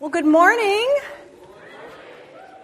Well, 0.00 0.10
good 0.10 0.26
morning. 0.26 0.96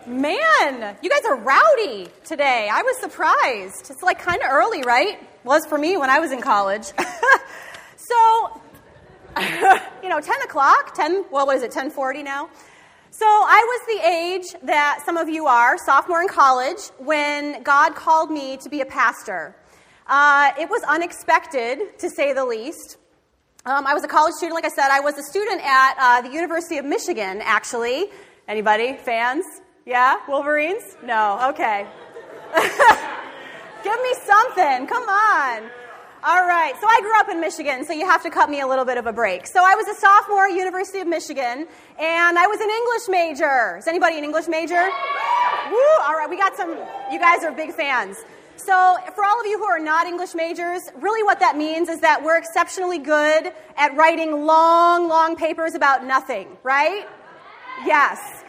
Man, 0.06 0.96
you 1.02 1.10
guys 1.10 1.24
are 1.24 1.34
rowdy 1.34 2.06
today. 2.22 2.68
I 2.72 2.82
was 2.82 2.96
surprised. 3.00 3.90
It's 3.90 4.04
like 4.04 4.20
kind 4.20 4.40
of 4.40 4.52
early, 4.52 4.82
right? 4.82 5.18
Was 5.42 5.66
for 5.66 5.76
me 5.76 5.96
when 5.96 6.10
I 6.10 6.20
was 6.20 6.30
in 6.30 6.40
college. 6.40 6.84
so, 7.96 8.60
you 10.00 10.08
know, 10.08 10.20
10 10.20 10.42
o'clock, 10.42 10.94
10, 10.94 11.24
well, 11.32 11.44
what 11.44 11.56
is 11.56 11.62
it, 11.62 11.74
1040 11.74 12.22
now? 12.22 12.48
So 13.10 13.26
I 13.26 13.64
was 13.66 13.96
the 13.96 14.08
age 14.08 14.62
that 14.66 15.02
some 15.04 15.16
of 15.16 15.28
you 15.28 15.46
are, 15.46 15.76
sophomore 15.76 16.22
in 16.22 16.28
college, 16.28 16.90
when 16.98 17.64
God 17.64 17.96
called 17.96 18.30
me 18.30 18.58
to 18.58 18.68
be 18.68 18.80
a 18.80 18.86
pastor. 18.86 19.56
Uh, 20.06 20.52
it 20.56 20.70
was 20.70 20.84
unexpected, 20.84 21.98
to 21.98 22.10
say 22.10 22.32
the 22.32 22.44
least. 22.44 22.96
Um, 23.66 23.86
I 23.86 23.94
was 23.94 24.04
a 24.04 24.08
college 24.08 24.34
student, 24.34 24.54
like 24.54 24.66
I 24.66 24.68
said. 24.68 24.90
I 24.90 25.00
was 25.00 25.16
a 25.16 25.22
student 25.22 25.62
at 25.64 25.94
uh, 25.98 26.20
the 26.20 26.28
University 26.28 26.76
of 26.76 26.84
Michigan, 26.84 27.40
actually. 27.42 28.10
Anybody? 28.46 28.98
Fans? 29.02 29.46
Yeah? 29.86 30.16
Wolverines? 30.28 30.82
No. 31.02 31.40
Okay. 31.48 31.86
Give 33.82 34.02
me 34.02 34.14
something. 34.26 34.86
Come 34.86 35.08
on. 35.08 35.62
All 36.22 36.46
right. 36.46 36.74
So 36.78 36.86
I 36.86 37.00
grew 37.00 37.18
up 37.18 37.30
in 37.30 37.40
Michigan, 37.40 37.86
so 37.86 37.94
you 37.94 38.04
have 38.04 38.22
to 38.24 38.30
cut 38.30 38.50
me 38.50 38.60
a 38.60 38.66
little 38.66 38.84
bit 38.84 38.98
of 38.98 39.06
a 39.06 39.14
break. 39.14 39.46
So 39.46 39.60
I 39.64 39.74
was 39.74 39.88
a 39.88 39.98
sophomore 39.98 40.44
at 40.44 40.52
University 40.52 41.00
of 41.00 41.06
Michigan, 41.06 41.66
and 41.98 42.38
I 42.38 42.46
was 42.46 42.60
an 42.60 42.68
English 42.68 43.08
major. 43.08 43.78
Is 43.78 43.86
anybody 43.86 44.18
an 44.18 44.24
English 44.24 44.46
major? 44.46 44.90
Woo! 45.70 45.78
All 46.02 46.12
right. 46.12 46.28
We 46.28 46.36
got 46.36 46.54
some. 46.54 46.76
You 47.10 47.18
guys 47.18 47.42
are 47.42 47.50
big 47.50 47.72
fans. 47.72 48.18
So, 48.56 48.96
for 49.14 49.24
all 49.24 49.40
of 49.40 49.46
you 49.46 49.58
who 49.58 49.64
are 49.64 49.80
not 49.80 50.06
English 50.06 50.34
majors, 50.34 50.80
really 50.96 51.22
what 51.24 51.40
that 51.40 51.56
means 51.56 51.88
is 51.88 52.00
that 52.00 52.22
we're 52.22 52.38
exceptionally 52.38 52.98
good 52.98 53.52
at 53.76 53.96
writing 53.96 54.46
long, 54.46 55.08
long 55.08 55.34
papers 55.34 55.74
about 55.74 56.04
nothing, 56.06 56.56
right? 56.62 57.06
Yes. 57.84 58.44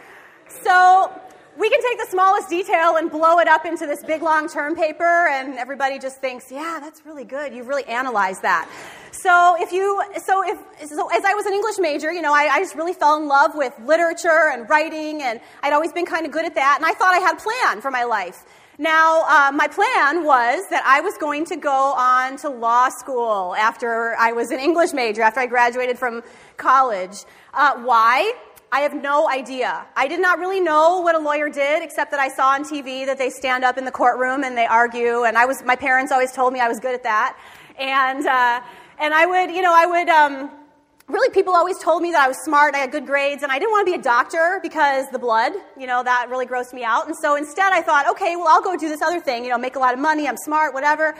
So, 0.63 1.11
we 1.57 1.69
can 1.69 1.81
take 1.81 1.97
the 1.97 2.07
smallest 2.11 2.49
detail 2.49 2.97
and 2.97 3.09
blow 3.09 3.39
it 3.39 3.47
up 3.47 3.65
into 3.65 3.87
this 3.87 4.03
big 4.03 4.21
long 4.21 4.47
term 4.47 4.75
paper, 4.75 5.27
and 5.27 5.57
everybody 5.57 5.97
just 5.97 6.21
thinks, 6.21 6.51
yeah, 6.51 6.79
that's 6.81 7.03
really 7.05 7.23
good. 7.23 7.53
You've 7.53 7.67
really 7.67 7.85
analyzed 7.85 8.43
that. 8.43 8.69
So, 9.11 9.55
if 9.59 9.71
you, 9.71 10.03
so 10.23 10.43
if, 10.47 10.89
so 10.89 11.09
as 11.09 11.25
I 11.25 11.33
was 11.33 11.45
an 11.45 11.53
English 11.53 11.79
major, 11.79 12.11
you 12.11 12.21
know, 12.21 12.33
I, 12.33 12.47
I 12.51 12.59
just 12.59 12.75
really 12.75 12.93
fell 12.93 13.17
in 13.17 13.27
love 13.27 13.51
with 13.55 13.73
literature 13.83 14.51
and 14.53 14.69
writing, 14.69 15.23
and 15.23 15.39
I'd 15.63 15.73
always 15.73 15.91
been 15.93 16.05
kind 16.05 16.25
of 16.25 16.31
good 16.31 16.45
at 16.45 16.55
that, 16.55 16.75
and 16.77 16.85
I 16.85 16.93
thought 16.93 17.13
I 17.13 17.19
had 17.19 17.37
a 17.37 17.41
plan 17.41 17.81
for 17.81 17.89
my 17.89 18.03
life. 18.03 18.43
Now, 18.77 19.21
uh, 19.21 19.51
my 19.53 19.67
plan 19.67 20.25
was 20.25 20.67
that 20.69 20.83
I 20.85 20.99
was 20.99 21.17
going 21.17 21.45
to 21.45 21.55
go 21.55 21.93
on 21.93 22.35
to 22.37 22.49
law 22.49 22.89
school 22.89 23.55
after 23.55 24.15
I 24.19 24.33
was 24.33 24.51
an 24.51 24.59
English 24.59 24.91
major, 24.91 25.21
after 25.21 25.39
I 25.39 25.45
graduated 25.45 25.97
from 25.97 26.23
college. 26.57 27.23
Uh, 27.53 27.75
why? 27.83 28.33
I 28.73 28.81
have 28.81 28.93
no 28.93 29.29
idea. 29.29 29.85
I 29.95 30.09
did 30.09 30.19
not 30.19 30.39
really 30.39 30.59
know 30.59 30.99
what 30.99 31.15
a 31.15 31.19
lawyer 31.19 31.49
did, 31.49 31.83
except 31.83 32.11
that 32.11 32.19
I 32.19 32.27
saw 32.27 32.49
on 32.49 32.65
TV 32.65 33.05
that 33.05 33.17
they 33.17 33.29
stand 33.29 33.63
up 33.63 33.77
in 33.77 33.85
the 33.85 33.91
courtroom 33.91 34.43
and 34.43 34.57
they 34.57 34.65
argue, 34.65 35.23
and 35.23 35.37
I 35.37 35.45
was, 35.45 35.63
my 35.63 35.77
parents 35.77 36.11
always 36.11 36.33
told 36.33 36.51
me 36.51 36.59
I 36.59 36.67
was 36.67 36.81
good 36.81 36.93
at 36.93 37.03
that. 37.03 37.37
And, 37.79 38.27
uh, 38.27 38.61
and 38.99 39.13
I 39.13 39.25
would, 39.25 39.55
you 39.55 39.61
know, 39.61 39.73
I 39.73 39.85
would, 39.85 40.09
um, 40.09 40.64
really 41.07 41.29
people 41.29 41.53
always 41.53 41.77
told 41.77 42.01
me 42.01 42.11
that 42.11 42.21
I 42.21 42.27
was 42.27 42.37
smart, 42.43 42.73
I 42.73 42.79
had 42.79 42.91
good 42.91 43.05
grades, 43.05 43.43
and 43.43 43.51
I 43.51 43.59
didn't 43.59 43.71
want 43.71 43.87
to 43.87 43.93
be 43.93 43.99
a 43.99 44.01
doctor 44.01 44.59
because 44.63 45.05
the 45.11 45.19
blood, 45.19 45.53
you 45.77 45.85
know, 45.85 46.03
that 46.03 46.27
really 46.29 46.47
grossed 46.47 46.73
me 46.73 46.83
out. 46.83 47.07
And 47.07 47.15
so 47.15 47.35
instead 47.35 47.71
I 47.71 47.81
thought, 47.81 48.09
okay, 48.11 48.35
well, 48.35 48.47
I'll 48.47 48.61
go 48.61 48.75
do 48.75 48.89
this 48.89 49.01
other 49.01 49.19
thing, 49.19 49.43
you 49.43 49.49
know, 49.49 49.57
make 49.57 49.75
a 49.75 49.79
lot 49.79 49.93
of 49.93 49.99
money, 49.99 50.27
I'm 50.27 50.37
smart, 50.37 50.73
whatever. 50.73 51.15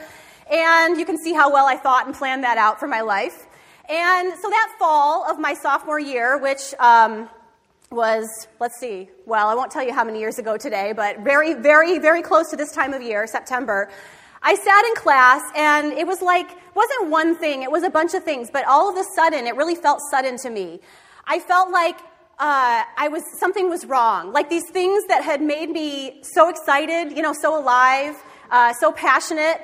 And 0.50 0.96
you 0.98 1.04
can 1.04 1.18
see 1.18 1.32
how 1.32 1.52
well 1.52 1.66
I 1.66 1.76
thought 1.76 2.06
and 2.06 2.14
planned 2.14 2.44
that 2.44 2.58
out 2.58 2.80
for 2.80 2.88
my 2.88 3.00
life. 3.00 3.46
And 3.88 4.32
so 4.40 4.50
that 4.50 4.76
fall 4.78 5.28
of 5.30 5.38
my 5.38 5.54
sophomore 5.54 6.00
year, 6.00 6.38
which 6.38 6.74
um, 6.80 7.28
was, 7.90 8.48
let's 8.58 8.78
see, 8.80 9.08
well, 9.26 9.46
I 9.46 9.54
won't 9.54 9.70
tell 9.70 9.84
you 9.84 9.92
how 9.92 10.04
many 10.04 10.18
years 10.18 10.38
ago 10.38 10.56
today, 10.56 10.92
but 10.94 11.20
very, 11.20 11.54
very, 11.54 12.00
very 12.00 12.22
close 12.22 12.50
to 12.50 12.56
this 12.56 12.72
time 12.72 12.92
of 12.92 13.02
year, 13.02 13.26
September, 13.28 13.88
I 14.42 14.54
sat 14.54 14.84
in 14.84 14.94
class 14.94 15.42
and 15.56 15.92
it 15.92 16.06
was 16.06 16.22
like, 16.22 16.48
wasn't 16.74 17.10
one 17.10 17.36
thing, 17.36 17.62
it 17.62 17.70
was 17.70 17.82
a 17.82 17.90
bunch 17.90 18.14
of 18.14 18.22
things, 18.22 18.50
but 18.52 18.66
all 18.66 18.90
of 18.90 18.96
a 18.96 19.04
sudden, 19.14 19.46
it 19.46 19.56
really 19.56 19.74
felt 19.74 20.00
sudden 20.10 20.36
to 20.38 20.50
me. 20.50 20.80
I 21.26 21.40
felt 21.40 21.70
like 21.70 21.98
uh, 22.38 22.84
I 22.96 23.08
was, 23.08 23.22
something 23.38 23.70
was 23.70 23.86
wrong. 23.86 24.32
Like 24.32 24.50
these 24.50 24.68
things 24.70 25.04
that 25.08 25.24
had 25.24 25.40
made 25.40 25.70
me 25.70 26.20
so 26.22 26.48
excited, 26.48 27.16
you 27.16 27.22
know, 27.22 27.32
so 27.32 27.58
alive, 27.58 28.14
uh, 28.50 28.72
so 28.74 28.92
passionate, 28.92 29.60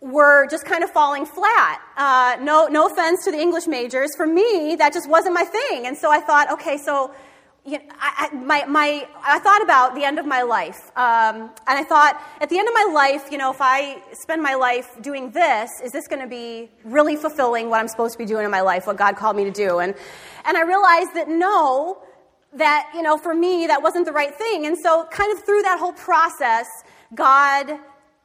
were 0.00 0.46
just 0.48 0.64
kind 0.64 0.82
of 0.82 0.90
falling 0.90 1.24
flat. 1.24 1.80
Uh, 1.96 2.36
no, 2.42 2.66
no 2.66 2.86
offense 2.86 3.24
to 3.24 3.30
the 3.30 3.38
English 3.38 3.66
majors. 3.66 4.10
For 4.16 4.26
me, 4.26 4.74
that 4.76 4.92
just 4.92 5.08
wasn't 5.08 5.34
my 5.34 5.44
thing. 5.44 5.86
And 5.86 5.96
so 5.96 6.10
I 6.10 6.20
thought, 6.20 6.50
okay, 6.52 6.76
so 6.76 7.14
you 7.64 7.78
know, 7.78 7.84
I, 8.00 8.28
I, 8.32 8.34
my, 8.34 8.64
my, 8.66 9.06
I 9.22 9.38
thought 9.38 9.62
about 9.62 9.94
the 9.94 10.02
end 10.02 10.18
of 10.18 10.26
my 10.26 10.42
life. 10.42 10.90
Um, 10.96 11.50
and 11.66 11.78
I 11.78 11.84
thought, 11.84 12.20
at 12.40 12.48
the 12.48 12.58
end 12.58 12.66
of 12.66 12.74
my 12.74 12.90
life, 12.92 13.30
you 13.30 13.38
know, 13.38 13.52
if 13.52 13.60
I 13.60 14.02
spend 14.12 14.42
my 14.42 14.54
life 14.54 15.00
doing 15.00 15.30
this, 15.30 15.70
is 15.82 15.92
this 15.92 16.08
going 16.08 16.22
to 16.22 16.28
be 16.28 16.70
really 16.84 17.14
fulfilling 17.14 17.70
what 17.70 17.78
I'm 17.78 17.86
supposed 17.86 18.14
to 18.14 18.18
be 18.18 18.24
doing 18.24 18.44
in 18.44 18.50
my 18.50 18.62
life, 18.62 18.86
what 18.86 18.96
God 18.96 19.16
called 19.16 19.36
me 19.36 19.44
to 19.44 19.52
do? 19.52 19.78
And, 19.78 19.94
and 20.44 20.56
I 20.56 20.62
realized 20.62 21.14
that 21.14 21.28
no, 21.28 22.02
that, 22.54 22.90
you 22.94 23.02
know, 23.02 23.16
for 23.16 23.34
me, 23.34 23.68
that 23.68 23.80
wasn't 23.80 24.06
the 24.06 24.12
right 24.12 24.34
thing. 24.34 24.66
And 24.66 24.76
so, 24.76 25.06
kind 25.12 25.32
of 25.32 25.44
through 25.44 25.62
that 25.62 25.78
whole 25.78 25.92
process, 25.92 26.66
God 27.14 27.78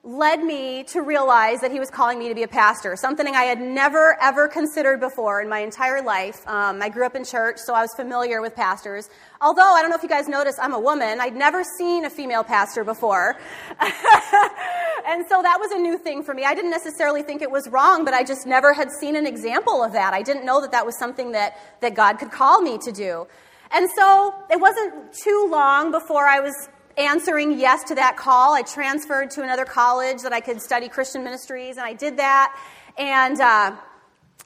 led 0.08 0.42
me 0.42 0.86
to 0.86 1.02
realize 1.02 1.60
that 1.60 1.70
he 1.70 1.80
was 1.80 1.92
calling 1.92 2.18
me 2.18 2.30
to 2.30 2.36
be 2.36 2.44
a 2.44 2.48
pastor, 2.48 2.96
something 2.96 3.36
I 3.36 3.44
had 3.44 3.60
never, 3.60 4.18
ever 4.22 4.48
considered 4.48 5.02
before 5.02 5.42
in 5.42 5.50
my 5.50 5.60
entire 5.60 6.02
life. 6.02 6.48
Um, 6.48 6.82
I 6.82 6.88
grew 6.88 7.06
up 7.06 7.14
in 7.14 7.26
church, 7.26 7.58
so 7.58 7.74
I 7.74 7.82
was 7.82 7.94
familiar 7.94 8.42
with 8.42 8.56
pastors. 8.56 9.10
Although, 9.42 9.74
I 9.76 9.82
don't 9.82 9.90
know 9.90 9.98
if 9.98 10.04
you 10.04 10.10
guys 10.10 10.30
noticed, 10.30 10.60
I'm 10.62 10.74
a 10.74 10.80
woman. 10.80 11.20
I'd 11.20 11.36
never 11.36 11.62
seen 11.78 12.06
a 12.06 12.10
female 12.10 12.46
pastor 12.46 12.86
before. 12.86 13.36
and 13.82 15.26
so 15.28 15.42
that 15.42 15.58
was 15.60 15.72
a 15.74 15.78
new 15.78 15.98
thing 15.98 16.24
for 16.24 16.34
me. 16.34 16.46
I 16.46 16.56
didn't 16.56 16.72
necessarily 16.72 17.22
think 17.22 17.42
it 17.42 17.52
was 17.52 17.68
wrong, 17.68 18.06
but 18.06 18.14
I 18.14 18.24
just 18.24 18.48
never 18.48 18.72
had 18.72 18.90
seen 19.02 19.18
an 19.18 19.28
example 19.28 19.84
of 19.84 19.92
that. 19.92 20.14
I 20.14 20.22
didn't 20.22 20.46
know 20.46 20.62
that 20.62 20.72
that 20.72 20.86
was 20.86 20.98
something 20.98 21.34
that, 21.34 21.58
that 21.82 21.96
God 21.96 22.18
could 22.18 22.32
call 22.32 22.62
me 22.62 22.78
to 22.78 22.94
do. 22.94 23.28
And 23.72 23.90
so 23.98 24.34
it 24.50 24.62
wasn't 24.62 25.12
too 25.12 25.50
long 25.52 25.92
before 25.92 26.26
I 26.26 26.40
was 26.40 26.70
answering 26.98 27.60
yes 27.60 27.84
to 27.86 27.96
that 27.96 28.18
call. 28.18 28.54
I 28.54 28.64
transferred 28.64 29.32
to 29.32 29.44
another 29.44 29.66
college 29.66 30.24
that 30.24 30.34
I 30.34 30.40
could 30.40 30.62
study 30.62 30.90
Christian 30.90 31.24
ministries, 31.24 31.78
and 31.78 31.86
I 31.86 31.94
did 31.94 32.18
that. 32.18 32.60
And 32.98 33.40
uh, 33.40 33.76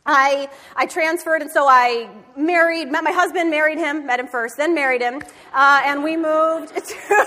I, 0.05 0.49
I 0.75 0.85
transferred, 0.87 1.41
and 1.41 1.51
so 1.51 1.67
I 1.67 2.09
married, 2.35 2.91
met 2.91 3.03
my 3.03 3.11
husband, 3.11 3.49
married 3.49 3.77
him, 3.77 4.05
met 4.05 4.19
him 4.19 4.27
first, 4.27 4.57
then 4.57 4.73
married 4.73 5.01
him, 5.01 5.21
uh, 5.53 5.81
and 5.85 6.03
we 6.03 6.17
moved 6.17 6.75
to, 6.87 7.25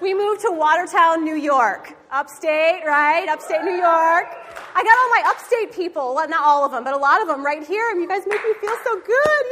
we 0.00 0.14
moved 0.14 0.42
to 0.42 0.50
Watertown, 0.52 1.24
New 1.24 1.36
York. 1.36 1.94
Upstate, 2.10 2.86
right? 2.86 3.28
Upstate 3.28 3.62
New 3.64 3.76
York. 3.76 4.28
I 4.74 4.82
got 4.82 4.96
all 4.96 5.10
my 5.10 5.22
upstate 5.26 5.72
people, 5.74 6.14
well, 6.14 6.28
not 6.28 6.42
all 6.42 6.64
of 6.64 6.72
them, 6.72 6.84
but 6.84 6.94
a 6.94 6.96
lot 6.96 7.20
of 7.20 7.28
them 7.28 7.44
right 7.44 7.66
here, 7.66 7.90
and 7.90 8.00
you 8.00 8.08
guys 8.08 8.22
make 8.26 8.42
me 8.42 8.54
feel 8.60 8.76
so 8.84 9.00
good. 9.00 9.44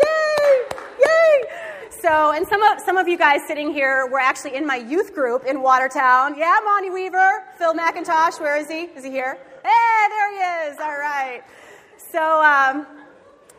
So, 2.07 2.31
and 2.31 2.47
some 2.47 2.63
of, 2.63 2.79
some 2.83 2.99
of 2.99 3.09
you 3.09 3.19
guys 3.19 3.41
sitting 3.49 3.73
here 3.73 4.07
were 4.07 4.21
actually 4.21 4.55
in 4.55 4.65
my 4.65 4.77
youth 4.77 5.13
group 5.13 5.45
in 5.45 5.61
Watertown. 5.61 6.39
Yeah, 6.39 6.61
Monty 6.65 6.89
Weaver, 6.89 7.43
Phil 7.59 7.75
McIntosh, 7.75 8.39
where 8.39 8.57
is 8.57 8.69
he? 8.69 8.83
Is 8.83 9.03
he 9.03 9.11
here? 9.11 9.37
Hey, 9.65 10.09
there 10.09 10.31
he 10.31 10.71
is. 10.71 10.79
All 10.79 10.97
right. 10.97 11.43
So, 12.13 12.43
um, 12.45 12.87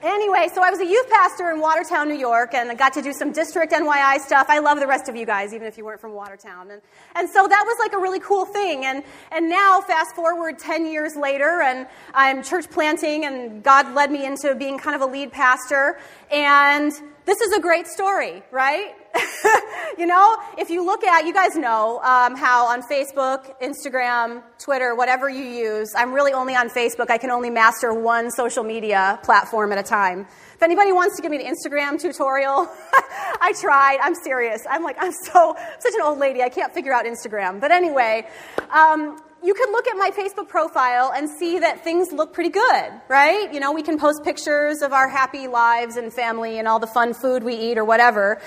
Anyway, 0.03 0.47
so 0.53 0.61
I 0.61 0.69
was 0.69 0.79
a 0.79 0.85
youth 0.85 1.09
pastor 1.09 1.49
in 1.49 1.59
Watertown, 1.59 2.07
New 2.07 2.19
York, 2.19 2.53
and 2.53 2.69
I 2.69 2.75
got 2.75 2.93
to 2.93 3.01
do 3.01 3.11
some 3.11 3.31
district 3.31 3.73
NYI 3.73 4.19
stuff. 4.19 4.45
I 4.47 4.59
love 4.59 4.79
the 4.79 4.85
rest 4.85 5.09
of 5.09 5.15
you 5.15 5.25
guys, 5.25 5.55
even 5.55 5.65
if 5.65 5.75
you 5.75 5.85
weren't 5.85 5.99
from 5.99 6.13
Watertown. 6.13 6.69
And, 6.69 6.83
and 7.15 7.27
so 7.27 7.47
that 7.47 7.63
was 7.65 7.77
like 7.79 7.93
a 7.93 7.97
really 7.97 8.19
cool 8.19 8.45
thing. 8.45 8.85
And, 8.85 9.03
and 9.31 9.49
now, 9.49 9.81
fast 9.81 10.15
forward 10.15 10.59
10 10.59 10.85
years 10.85 11.15
later, 11.15 11.63
and 11.63 11.87
I'm 12.13 12.43
church 12.43 12.69
planting, 12.69 13.25
and 13.25 13.63
God 13.63 13.95
led 13.95 14.11
me 14.11 14.23
into 14.23 14.53
being 14.53 14.77
kind 14.77 14.95
of 14.95 15.01
a 15.01 15.11
lead 15.11 15.31
pastor. 15.31 15.97
And 16.29 16.93
this 17.27 17.41
is 17.41 17.51
a 17.51 17.59
great 17.59 17.87
story, 17.87 18.41
right? 18.51 18.95
you 19.97 20.05
know, 20.05 20.37
if 20.57 20.69
you 20.69 20.83
look 20.85 21.03
at, 21.03 21.25
you 21.25 21.33
guys 21.33 21.57
know 21.57 21.99
um, 22.01 22.37
how 22.37 22.67
on 22.67 22.81
Facebook, 22.81 23.61
Instagram, 23.61 24.41
Twitter, 24.57 24.95
whatever 24.95 25.27
you 25.27 25.43
use, 25.43 25.93
I'm 25.93 26.13
really 26.13 26.31
only 26.31 26.55
on 26.55 26.69
Facebook. 26.69 27.09
I 27.09 27.17
can 27.17 27.29
only 27.29 27.49
master 27.49 27.93
one 27.93 28.31
social 28.31 28.63
media 28.63 29.19
platform 29.23 29.73
at 29.73 29.77
a 29.77 29.83
time. 29.83 30.21
If 30.55 30.63
anybody 30.63 30.93
wants 30.93 31.17
to 31.17 31.21
give 31.21 31.29
me 31.29 31.45
an 31.45 31.53
Instagram 31.53 31.99
tutorial, 31.99 32.69
I 33.41 33.53
tried. 33.59 33.99
I'm 34.01 34.15
serious. 34.15 34.65
I'm 34.67 34.83
like, 34.83 34.95
I'm 34.97 35.11
so, 35.11 35.53
such 35.79 35.93
an 35.95 36.01
old 36.03 36.19
lady. 36.19 36.41
I 36.41 36.49
can't 36.49 36.73
figure 36.73 36.93
out 36.93 37.03
Instagram. 37.03 37.59
But 37.59 37.71
anyway, 37.71 38.25
um, 38.71 39.19
you 39.43 39.53
can 39.53 39.71
look 39.71 39.87
at 39.87 39.95
my 39.97 40.11
Facebook 40.11 40.47
profile 40.47 41.11
and 41.15 41.29
see 41.29 41.59
that 41.59 41.83
things 41.83 42.11
look 42.11 42.33
pretty 42.33 42.49
good, 42.49 42.91
right? 43.07 43.53
You 43.53 43.59
know, 43.59 43.71
we 43.71 43.81
can 43.81 43.99
post 43.99 44.23
pictures 44.23 44.81
of 44.81 44.93
our 44.93 45.07
happy 45.07 45.47
lives 45.47 45.95
and 45.95 46.11
family 46.11 46.59
and 46.59 46.67
all 46.67 46.79
the 46.79 46.87
fun 46.87 47.13
food 47.13 47.43
we 47.43 47.55
eat 47.55 47.77
or 47.77 47.85
whatever. 47.85 48.41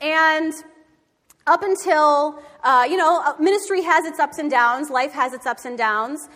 And 0.00 0.52
up 1.46 1.62
until, 1.62 2.42
uh, 2.62 2.86
you 2.88 2.96
know, 2.96 3.22
uh, 3.24 3.34
ministry 3.38 3.82
has 3.82 4.04
its 4.04 4.18
ups 4.18 4.38
and 4.38 4.50
downs, 4.50 4.90
life 4.90 5.12
has 5.12 5.32
its 5.32 5.46
ups 5.46 5.64
and 5.64 5.76
downs. 5.76 6.28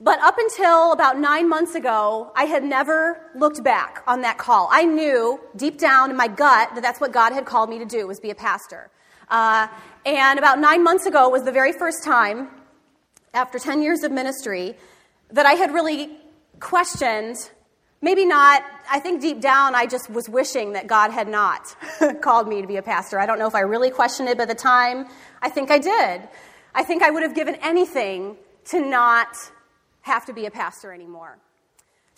But 0.00 0.20
up 0.20 0.36
until 0.38 0.92
about 0.92 1.18
nine 1.18 1.48
months 1.48 1.74
ago, 1.74 2.30
I 2.36 2.44
had 2.44 2.62
never 2.62 3.30
looked 3.34 3.64
back 3.64 4.02
on 4.06 4.20
that 4.22 4.36
call. 4.36 4.68
I 4.70 4.84
knew 4.84 5.40
deep 5.56 5.78
down 5.78 6.10
in 6.10 6.16
my 6.16 6.28
gut 6.28 6.74
that 6.74 6.82
that's 6.82 7.00
what 7.00 7.12
God 7.12 7.32
had 7.32 7.46
called 7.46 7.70
me 7.70 7.78
to 7.78 7.86
do, 7.86 8.06
was 8.06 8.20
be 8.20 8.30
a 8.30 8.34
pastor. 8.34 8.90
Uh, 9.28 9.68
and 10.04 10.38
about 10.38 10.58
nine 10.58 10.84
months 10.84 11.06
ago 11.06 11.28
was 11.28 11.44
the 11.44 11.52
very 11.52 11.72
first 11.72 12.04
time, 12.04 12.48
after 13.36 13.58
10 13.58 13.82
years 13.82 14.02
of 14.02 14.10
ministry, 14.10 14.74
that 15.30 15.46
I 15.46 15.52
had 15.52 15.72
really 15.72 16.16
questioned, 16.58 17.36
maybe 18.00 18.24
not, 18.24 18.64
I 18.90 18.98
think 18.98 19.20
deep 19.20 19.40
down 19.40 19.74
I 19.74 19.86
just 19.86 20.08
was 20.08 20.28
wishing 20.28 20.72
that 20.72 20.86
God 20.86 21.10
had 21.10 21.28
not 21.28 21.76
called 22.22 22.48
me 22.48 22.62
to 22.62 22.66
be 22.66 22.76
a 22.76 22.82
pastor. 22.82 23.20
I 23.20 23.26
don't 23.26 23.38
know 23.38 23.46
if 23.46 23.54
I 23.54 23.60
really 23.60 23.90
questioned 23.90 24.28
it, 24.28 24.40
at 24.40 24.48
the 24.48 24.54
time, 24.54 25.06
I 25.42 25.50
think 25.50 25.70
I 25.70 25.78
did. 25.78 26.28
I 26.74 26.82
think 26.82 27.02
I 27.02 27.10
would 27.10 27.22
have 27.22 27.34
given 27.34 27.56
anything 27.56 28.36
to 28.66 28.80
not 28.80 29.36
have 30.02 30.26
to 30.26 30.32
be 30.32 30.46
a 30.46 30.50
pastor 30.50 30.92
anymore. 30.92 31.38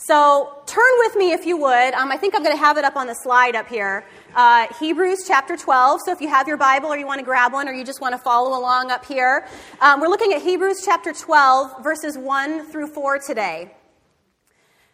So 0.00 0.62
turn 0.64 0.92
with 0.98 1.16
me 1.16 1.32
if 1.32 1.44
you 1.44 1.56
would. 1.56 1.92
Um, 1.94 2.12
I 2.12 2.16
think 2.16 2.36
I'm 2.36 2.44
going 2.44 2.54
to 2.54 2.62
have 2.62 2.78
it 2.78 2.84
up 2.84 2.94
on 2.94 3.08
the 3.08 3.14
slide 3.14 3.56
up 3.56 3.66
here. 3.66 4.06
Uh, 4.32 4.68
Hebrews 4.78 5.24
chapter 5.26 5.56
12. 5.56 6.02
So 6.06 6.12
if 6.12 6.20
you 6.20 6.28
have 6.28 6.46
your 6.46 6.56
Bible 6.56 6.88
or 6.88 6.96
you 6.96 7.04
want 7.04 7.18
to 7.18 7.24
grab 7.24 7.52
one 7.52 7.68
or 7.68 7.72
you 7.72 7.84
just 7.84 8.00
want 8.00 8.12
to 8.12 8.18
follow 8.18 8.56
along 8.56 8.92
up 8.92 9.04
here, 9.04 9.48
um, 9.80 10.00
we're 10.00 10.06
looking 10.06 10.32
at 10.32 10.40
Hebrews 10.40 10.82
chapter 10.84 11.12
12, 11.12 11.82
verses 11.82 12.16
1 12.16 12.70
through 12.70 12.86
4 12.94 13.18
today. 13.18 13.74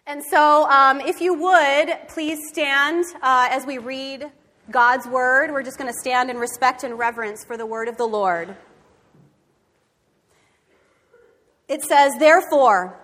And 0.07 0.23
so 0.25 0.67
um, 0.71 1.03
if 1.03 1.21
you 1.21 1.35
would, 1.35 2.09
please 2.09 2.39
stand 2.49 3.05
uh, 3.21 3.49
as 3.51 3.67
we 3.67 3.77
read 3.77 4.33
God's 4.71 5.07
word. 5.07 5.51
We're 5.51 5.63
just 5.63 5.77
going 5.77 5.93
to 5.93 5.99
stand 6.01 6.31
in 6.31 6.39
respect 6.39 6.83
and 6.83 6.99
reverence 6.99 7.45
for 7.45 7.59
the 7.59 7.67
word 7.67 7.89
of 7.89 7.99
the 7.99 8.07
Lord. 8.07 8.57
It 11.69 11.83
says, 11.83 12.15
Therefore, 12.19 13.04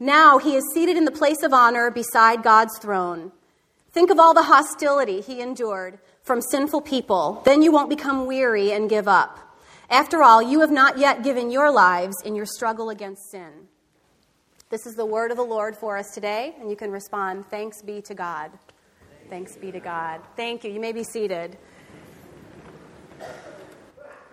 now 0.00 0.38
he 0.38 0.56
is 0.56 0.64
seated 0.72 0.96
in 0.96 1.04
the 1.04 1.10
place 1.10 1.42
of 1.42 1.52
honor 1.52 1.90
beside 1.90 2.42
God's 2.42 2.78
throne. 2.78 3.32
Think 3.92 4.10
of 4.10 4.18
all 4.18 4.32
the 4.32 4.44
hostility 4.44 5.20
he 5.20 5.40
endured 5.40 5.98
from 6.22 6.40
sinful 6.40 6.80
people. 6.80 7.42
Then 7.44 7.60
you 7.60 7.70
won't 7.70 7.90
become 7.90 8.26
weary 8.26 8.72
and 8.72 8.88
give 8.88 9.06
up. 9.06 9.38
After 9.90 10.22
all, 10.22 10.40
you 10.40 10.60
have 10.60 10.70
not 10.70 10.98
yet 10.98 11.22
given 11.22 11.50
your 11.50 11.70
lives 11.70 12.16
in 12.24 12.34
your 12.34 12.46
struggle 12.46 12.88
against 12.90 13.30
sin. 13.30 13.68
This 14.70 14.86
is 14.86 14.94
the 14.94 15.04
word 15.04 15.32
of 15.32 15.36
the 15.36 15.42
Lord 15.42 15.76
for 15.76 15.98
us 15.98 16.14
today, 16.14 16.54
and 16.60 16.70
you 16.70 16.76
can 16.76 16.92
respond, 16.92 17.44
Thanks 17.50 17.82
be 17.82 18.00
to 18.02 18.14
God. 18.14 18.52
Thanks 19.28 19.56
be 19.56 19.72
to 19.72 19.80
God. 19.80 20.20
Thank 20.36 20.64
you. 20.64 20.70
You 20.70 20.80
may 20.80 20.92
be 20.92 21.02
seated. 21.02 21.58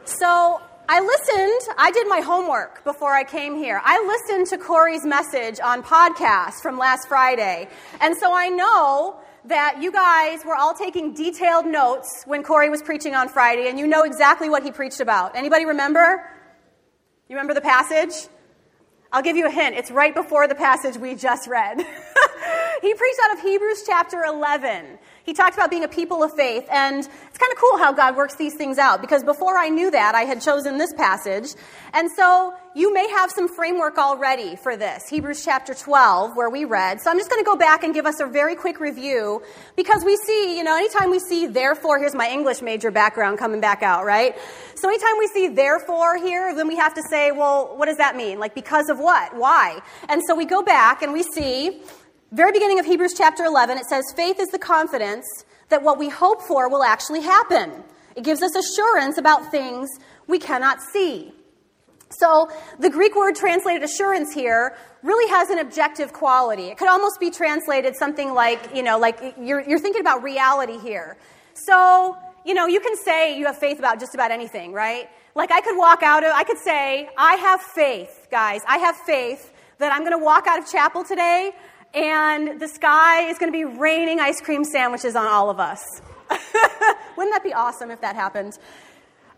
So, 0.05 0.61
I 0.89 1.01
listened, 1.01 1.75
I 1.77 1.91
did 1.91 2.07
my 2.07 2.21
homework 2.21 2.81
before 2.85 3.11
I 3.11 3.25
came 3.25 3.57
here. 3.57 3.81
I 3.83 4.01
listened 4.07 4.47
to 4.47 4.57
Corey's 4.57 5.05
message 5.05 5.59
on 5.59 5.83
podcast 5.83 6.61
from 6.61 6.77
last 6.77 7.09
Friday. 7.09 7.67
And 7.99 8.15
so 8.15 8.33
I 8.33 8.47
know 8.47 9.19
that 9.45 9.81
you 9.81 9.91
guys 9.91 10.45
were 10.45 10.55
all 10.55 10.73
taking 10.73 11.13
detailed 11.13 11.65
notes 11.65 12.23
when 12.25 12.41
Corey 12.41 12.69
was 12.69 12.81
preaching 12.81 13.15
on 13.15 13.27
Friday, 13.27 13.67
and 13.67 13.77
you 13.77 13.85
know 13.85 14.03
exactly 14.03 14.49
what 14.49 14.63
he 14.63 14.71
preached 14.71 15.01
about. 15.01 15.35
Anybody 15.35 15.65
remember? 15.65 16.25
You 17.27 17.35
remember 17.35 17.53
the 17.53 17.61
passage? 17.61 18.29
I'll 19.11 19.23
give 19.23 19.35
you 19.35 19.45
a 19.45 19.51
hint. 19.51 19.75
It's 19.75 19.91
right 19.91 20.15
before 20.15 20.47
the 20.47 20.55
passage 20.55 20.95
we 20.95 21.15
just 21.15 21.49
read. 21.49 21.79
he 22.81 22.93
preached 22.93 23.19
out 23.23 23.37
of 23.37 23.43
Hebrews 23.43 23.83
chapter 23.85 24.23
11. 24.23 24.99
He 25.23 25.33
talked 25.33 25.55
about 25.55 25.69
being 25.69 25.83
a 25.83 25.89
people 25.89 26.23
of 26.23 26.33
faith, 26.33 26.65
and 26.71 26.99
it's 26.99 27.37
kind 27.37 27.51
of 27.51 27.57
cool 27.57 27.77
how 27.77 27.91
God 27.91 28.15
works 28.15 28.35
these 28.35 28.55
things 28.55 28.77
out 28.77 29.01
because 29.01 29.23
before 29.23 29.57
I 29.57 29.67
knew 29.67 29.91
that, 29.91 30.15
I 30.15 30.21
had 30.21 30.41
chosen 30.41 30.77
this 30.77 30.93
passage. 30.93 31.53
And 31.93 32.09
so 32.09 32.53
you 32.75 32.93
may 32.93 33.09
have 33.09 33.31
some 33.31 33.49
framework 33.49 33.97
already 33.97 34.55
for 34.55 34.77
this. 34.77 35.09
Hebrews 35.09 35.43
chapter 35.43 35.73
12, 35.73 36.37
where 36.37 36.49
we 36.49 36.63
read. 36.63 37.01
So 37.01 37.11
I'm 37.11 37.17
just 37.17 37.29
going 37.29 37.43
to 37.43 37.45
go 37.45 37.57
back 37.57 37.83
and 37.83 37.93
give 37.93 38.05
us 38.05 38.21
a 38.21 38.25
very 38.25 38.55
quick 38.55 38.79
review 38.79 39.41
because 39.75 40.05
we 40.05 40.15
see, 40.15 40.57
you 40.57 40.63
know, 40.63 40.77
anytime 40.77 41.11
we 41.11 41.19
see 41.19 41.45
therefore, 41.47 41.99
here's 41.99 42.15
my 42.15 42.29
English 42.29 42.61
major 42.61 42.91
background 42.91 43.37
coming 43.37 43.59
back 43.59 43.83
out, 43.83 44.05
right? 44.05 44.33
So 44.75 44.87
anytime 44.87 45.17
we 45.19 45.27
see 45.27 45.47
therefore 45.49 46.17
here, 46.17 46.55
then 46.55 46.67
we 46.67 46.77
have 46.77 46.93
to 46.93 47.03
say, 47.09 47.31
well, 47.31 47.75
what 47.75 47.87
does 47.87 47.97
that 47.97 48.15
mean? 48.15 48.39
Like, 48.39 48.55
because 48.55 48.87
of 48.89 48.99
what? 48.99 49.35
Why? 49.35 49.79
And 50.07 50.21
so 50.25 50.35
we 50.35 50.45
go 50.45 50.61
back 50.61 51.01
and 51.01 51.11
we 51.11 51.23
see 51.23 51.81
very 52.31 52.51
beginning 52.51 52.79
of 52.79 52.85
Hebrews 52.85 53.13
chapter 53.17 53.45
11, 53.45 53.77
it 53.77 53.85
says, 53.85 54.03
Faith 54.15 54.39
is 54.39 54.49
the 54.49 54.59
confidence 54.59 55.25
that 55.69 55.81
what 55.81 55.97
we 55.97 56.09
hope 56.09 56.41
for 56.41 56.69
will 56.69 56.83
actually 56.83 57.21
happen. 57.21 57.83
It 58.15 58.23
gives 58.23 58.41
us 58.41 58.53
assurance 58.55 59.17
about 59.17 59.49
things 59.49 59.89
we 60.27 60.37
cannot 60.37 60.81
see. 60.81 61.31
So, 62.09 62.49
the 62.79 62.89
Greek 62.89 63.15
word 63.15 63.35
translated 63.35 63.83
assurance 63.83 64.33
here 64.33 64.75
really 65.03 65.29
has 65.29 65.49
an 65.49 65.59
objective 65.59 66.13
quality. 66.13 66.63
It 66.63 66.77
could 66.77 66.87
almost 66.87 67.19
be 67.19 67.29
translated 67.29 67.95
something 67.95 68.33
like, 68.33 68.75
you 68.75 68.83
know, 68.83 68.97
like 68.97 69.35
you're, 69.39 69.61
you're 69.61 69.79
thinking 69.79 70.01
about 70.01 70.23
reality 70.23 70.79
here. 70.79 71.17
So, 71.53 72.17
you 72.45 72.53
know, 72.53 72.65
you 72.65 72.79
can 72.79 72.95
say 72.95 73.37
you 73.37 73.45
have 73.45 73.57
faith 73.57 73.79
about 73.79 73.99
just 73.99 74.15
about 74.15 74.31
anything, 74.31 74.71
right? 74.71 75.09
Like 75.35 75.51
I 75.51 75.61
could 75.61 75.77
walk 75.77 76.01
out 76.01 76.23
of, 76.23 76.31
I 76.33 76.43
could 76.43 76.57
say, 76.57 77.09
I 77.17 77.35
have 77.35 77.61
faith, 77.61 78.27
guys, 78.31 78.61
I 78.67 78.77
have 78.79 78.95
faith 78.95 79.53
that 79.79 79.93
I'm 79.93 80.01
going 80.01 80.17
to 80.17 80.23
walk 80.23 80.47
out 80.47 80.59
of 80.59 80.69
chapel 80.69 81.03
today 81.03 81.51
and 81.93 82.59
the 82.59 82.67
sky 82.67 83.29
is 83.29 83.37
going 83.37 83.51
to 83.51 83.57
be 83.57 83.65
raining 83.65 84.19
ice 84.19 84.41
cream 84.41 84.63
sandwiches 84.63 85.15
on 85.15 85.27
all 85.27 85.49
of 85.49 85.59
us. 85.59 86.01
Wouldn't 87.17 87.33
that 87.33 87.43
be 87.43 87.53
awesome 87.53 87.91
if 87.91 88.01
that 88.01 88.15
happened? 88.15 88.53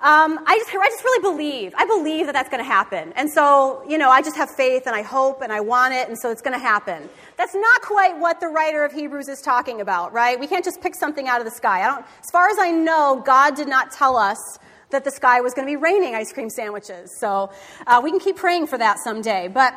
Um, 0.01 0.39
I, 0.47 0.57
just, 0.57 0.69
I 0.73 0.87
just 0.87 1.03
really 1.03 1.21
believe. 1.21 1.73
I 1.77 1.85
believe 1.85 2.27
that 2.27 2.31
that's 2.31 2.47
going 2.49 2.63
to 2.63 2.69
happen. 2.69 3.11
And 3.17 3.29
so, 3.29 3.83
you 3.85 3.97
know, 3.97 4.09
I 4.09 4.21
just 4.21 4.37
have 4.37 4.49
faith 4.49 4.83
and 4.85 4.95
I 4.95 5.01
hope 5.01 5.41
and 5.41 5.51
I 5.51 5.59
want 5.59 5.93
it, 5.93 6.07
and 6.07 6.17
so 6.17 6.31
it's 6.31 6.41
going 6.41 6.53
to 6.53 6.59
happen. 6.59 7.09
That's 7.35 7.53
not 7.53 7.81
quite 7.81 8.17
what 8.17 8.39
the 8.39 8.47
writer 8.47 8.85
of 8.85 8.93
Hebrews 8.93 9.27
is 9.27 9.41
talking 9.41 9.81
about, 9.81 10.13
right? 10.13 10.39
We 10.39 10.47
can't 10.47 10.63
just 10.63 10.81
pick 10.81 10.95
something 10.95 11.27
out 11.27 11.39
of 11.39 11.45
the 11.45 11.51
sky. 11.51 11.81
As 11.81 12.31
far 12.31 12.47
as 12.49 12.57
I 12.59 12.71
know, 12.71 13.21
God 13.25 13.55
did 13.55 13.67
not 13.67 13.91
tell 13.91 14.15
us 14.15 14.37
that 14.91 15.03
the 15.03 15.11
sky 15.11 15.41
was 15.41 15.53
going 15.53 15.67
to 15.67 15.71
be 15.71 15.75
raining 15.75 16.15
ice 16.15 16.31
cream 16.31 16.49
sandwiches. 16.49 17.11
So 17.19 17.51
uh, 17.85 17.99
we 18.01 18.09
can 18.09 18.21
keep 18.21 18.37
praying 18.37 18.67
for 18.67 18.77
that 18.77 18.99
someday. 19.03 19.49
But 19.49 19.75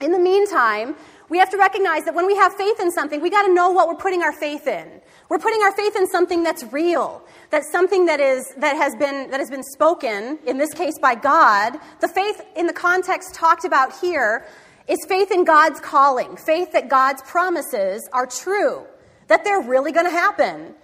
in 0.00 0.10
the 0.10 0.18
meantime, 0.18 0.96
we 1.30 1.38
have 1.38 1.50
to 1.50 1.56
recognize 1.56 2.04
that 2.04 2.14
when 2.14 2.26
we 2.26 2.36
have 2.36 2.54
faith 2.54 2.78
in 2.80 2.92
something, 2.92 3.20
we 3.20 3.30
got 3.30 3.46
to 3.46 3.54
know 3.54 3.70
what 3.70 3.88
we're 3.88 3.96
putting 3.96 4.22
our 4.22 4.32
faith 4.32 4.66
in. 4.66 5.00
We're 5.28 5.38
putting 5.38 5.62
our 5.62 5.72
faith 5.72 5.96
in 5.96 6.06
something 6.06 6.42
that's 6.42 6.64
real, 6.64 7.22
that's 7.50 7.70
something 7.72 8.06
that, 8.06 8.20
is, 8.20 8.52
that, 8.58 8.76
has 8.76 8.94
been, 8.96 9.30
that 9.30 9.40
has 9.40 9.50
been 9.50 9.62
spoken, 9.62 10.38
in 10.46 10.58
this 10.58 10.74
case 10.74 10.98
by 10.98 11.14
God. 11.14 11.78
The 12.00 12.08
faith 12.08 12.42
in 12.56 12.66
the 12.66 12.72
context 12.72 13.34
talked 13.34 13.64
about 13.64 13.98
here 14.00 14.46
is 14.86 14.98
faith 15.08 15.30
in 15.30 15.44
God's 15.44 15.80
calling, 15.80 16.36
faith 16.36 16.72
that 16.72 16.88
God's 16.88 17.22
promises 17.22 18.06
are 18.12 18.26
true, 18.26 18.84
that 19.28 19.44
they're 19.44 19.62
really 19.62 19.92
going 19.92 20.06
to 20.06 20.12
happen. 20.12 20.74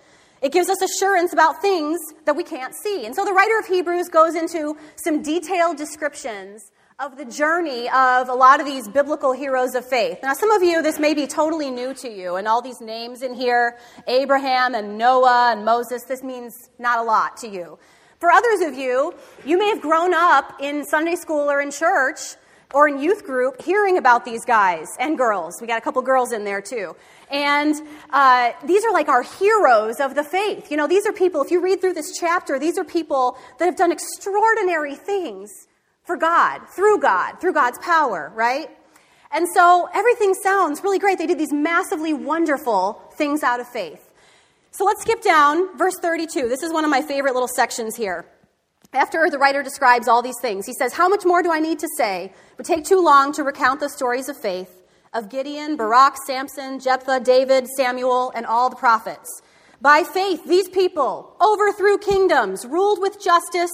It 0.41 0.53
gives 0.53 0.71
us 0.71 0.81
assurance 0.81 1.35
about 1.35 1.61
things 1.61 2.01
that 2.25 2.35
we 2.35 2.45
can't 2.45 2.75
see. 2.75 3.05
And 3.05 3.15
so 3.15 3.27
the 3.27 3.33
writer 3.33 3.59
of 3.59 3.67
Hebrews 3.67 4.09
goes 4.09 4.35
into 4.35 4.75
some 4.97 5.23
detailed 5.23 5.77
descriptions 5.77 6.73
of 7.01 7.17
the 7.17 7.25
journey 7.25 7.89
of 7.89 8.29
a 8.29 8.35
lot 8.35 8.61
of 8.61 8.67
these 8.67 8.87
biblical 8.87 9.33
heroes 9.33 9.75
of 9.75 9.87
faith. 9.87 10.19
Now, 10.23 10.35
some 10.35 10.51
of 10.51 10.63
you, 10.63 10.83
this 10.83 10.99
may 10.99 11.15
be 11.15 11.27
totally 11.27 11.71
new 11.71 11.95
to 11.95 12.11
you, 12.11 12.37
and 12.37 12.47
all 12.47 12.61
these 12.61 12.83
names 12.83 13.23
in 13.23 13.33
here 13.33 13.79
Abraham 14.07 14.75
and 14.75 14.99
Noah 14.99 15.53
and 15.53 15.65
Moses 15.65 16.03
this 16.05 16.23
means 16.23 16.69
not 16.79 16.99
a 16.99 17.03
lot 17.03 17.39
to 17.39 17.49
you. 17.49 17.79
For 18.19 18.31
others 18.31 18.61
of 18.61 18.75
you, 18.75 19.15
you 19.47 19.57
may 19.57 19.71
have 19.71 19.81
grown 19.81 20.13
up 20.13 20.57
in 20.61 20.85
Sunday 20.85 21.15
school 21.15 21.51
or 21.51 21.63
in 21.63 21.71
church 21.71 22.21
or 22.75 22.87
in 22.87 23.01
youth 23.01 23.25
group 23.25 23.63
hearing 23.63 23.97
about 23.97 24.27
these 24.27 24.45
guys 24.45 24.87
and 24.99 25.17
girls. 25.17 25.55
We 25.59 25.67
got 25.67 25.79
a 25.79 25.81
couple 25.81 26.03
girls 26.03 26.33
in 26.33 26.45
there 26.45 26.61
too. 26.61 26.95
And 27.31 27.75
uh, 28.11 28.53
these 28.67 28.85
are 28.85 28.93
like 28.93 29.09
our 29.09 29.23
heroes 29.23 30.01
of 30.01 30.15
the 30.15 30.23
faith. 30.23 30.71
You 30.71 30.77
know, 30.77 30.87
these 30.87 31.07
are 31.07 31.13
people, 31.13 31.41
if 31.41 31.51
you 31.51 31.63
read 31.63 31.81
through 31.81 31.95
this 31.95 32.19
chapter, 32.19 32.59
these 32.59 32.77
are 32.77 32.85
people 32.85 33.39
that 33.59 33.65
have 33.65 33.77
done 33.77 33.91
extraordinary 33.91 34.97
things 34.97 35.67
for 36.05 36.17
God, 36.17 36.61
through 36.69 36.99
God, 36.99 37.41
through 37.41 37.53
God's 37.53 37.79
power, 37.79 38.33
right? 38.35 38.69
And 39.33 39.47
so 39.55 39.89
everything 39.95 40.35
sounds 40.35 40.83
really 40.83 40.99
great. 40.99 41.19
They 41.19 41.27
did 41.27 41.39
these 41.39 41.53
massively 41.53 42.13
wonderful 42.13 43.03
things 43.15 43.43
out 43.43 43.61
of 43.61 43.69
faith. 43.69 44.11
So 44.73 44.85
let's 44.85 45.03
skip 45.03 45.23
down, 45.23 45.77
verse 45.77 45.97
32. 46.01 46.49
This 46.49 46.63
is 46.63 46.73
one 46.73 46.85
of 46.85 46.91
my 46.91 47.03
favorite 47.03 47.35
little 47.35 47.49
sections 47.49 47.97
here. 47.97 48.27
After 48.93 49.29
the 49.31 49.39
writer 49.39 49.63
describes 49.63 50.09
all 50.09 50.21
these 50.21 50.41
things, 50.41 50.67
he 50.67 50.73
says, 50.73 50.93
How 50.93 51.09
much 51.09 51.25
more 51.25 51.43
do 51.43 51.53
I 51.53 51.61
need 51.61 51.79
to 51.79 51.89
say? 51.97 52.25
It 52.25 52.59
would 52.59 52.67
take 52.67 52.85
too 52.85 53.01
long 53.01 53.33
to 53.35 53.45
recount 53.45 53.79
the 53.79 53.89
stories 53.89 54.29
of 54.29 54.37
faith 54.37 54.77
of 55.13 55.29
Gideon, 55.29 55.77
Barak, 55.77 56.17
Samson, 56.25 56.79
Jephthah, 56.79 57.21
David, 57.21 57.67
Samuel, 57.77 58.33
and 58.35 58.47
all 58.47 58.71
the 58.71 58.77
prophets. 58.77 59.43
By 59.81 60.03
faith, 60.03 60.45
these 60.47 60.69
people 60.69 61.37
overthrew 61.41 61.99
kingdoms, 61.99 62.67
ruled 62.67 63.01
with 63.01 63.21
justice, 63.21 63.71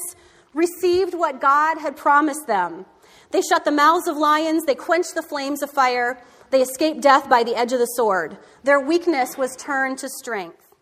received 0.57 1.15
what 1.15 1.41
God 1.41 1.79
had 1.79 1.97
promised 1.97 2.47
them. 2.47 2.87
They 3.31 3.43
shut 3.43 3.67
the 3.67 3.71
mouths 3.71 4.09
of 4.09 4.17
lions, 4.17 4.65
they 4.65 4.75
quenched 4.75 5.15
the 5.15 5.23
flames 5.23 5.63
of 5.63 5.71
fire, 5.71 6.19
they 6.51 6.63
escaped 6.63 7.03
death 7.03 7.29
by 7.29 7.45
the 7.45 7.55
edge 7.55 7.73
of 7.73 7.79
the 7.79 7.87
sword. 7.87 8.39
Their 8.65 8.81
weakness 8.81 9.37
was 9.37 9.55
turned 9.55 9.99
to 9.99 10.09
strength. 10.09 10.75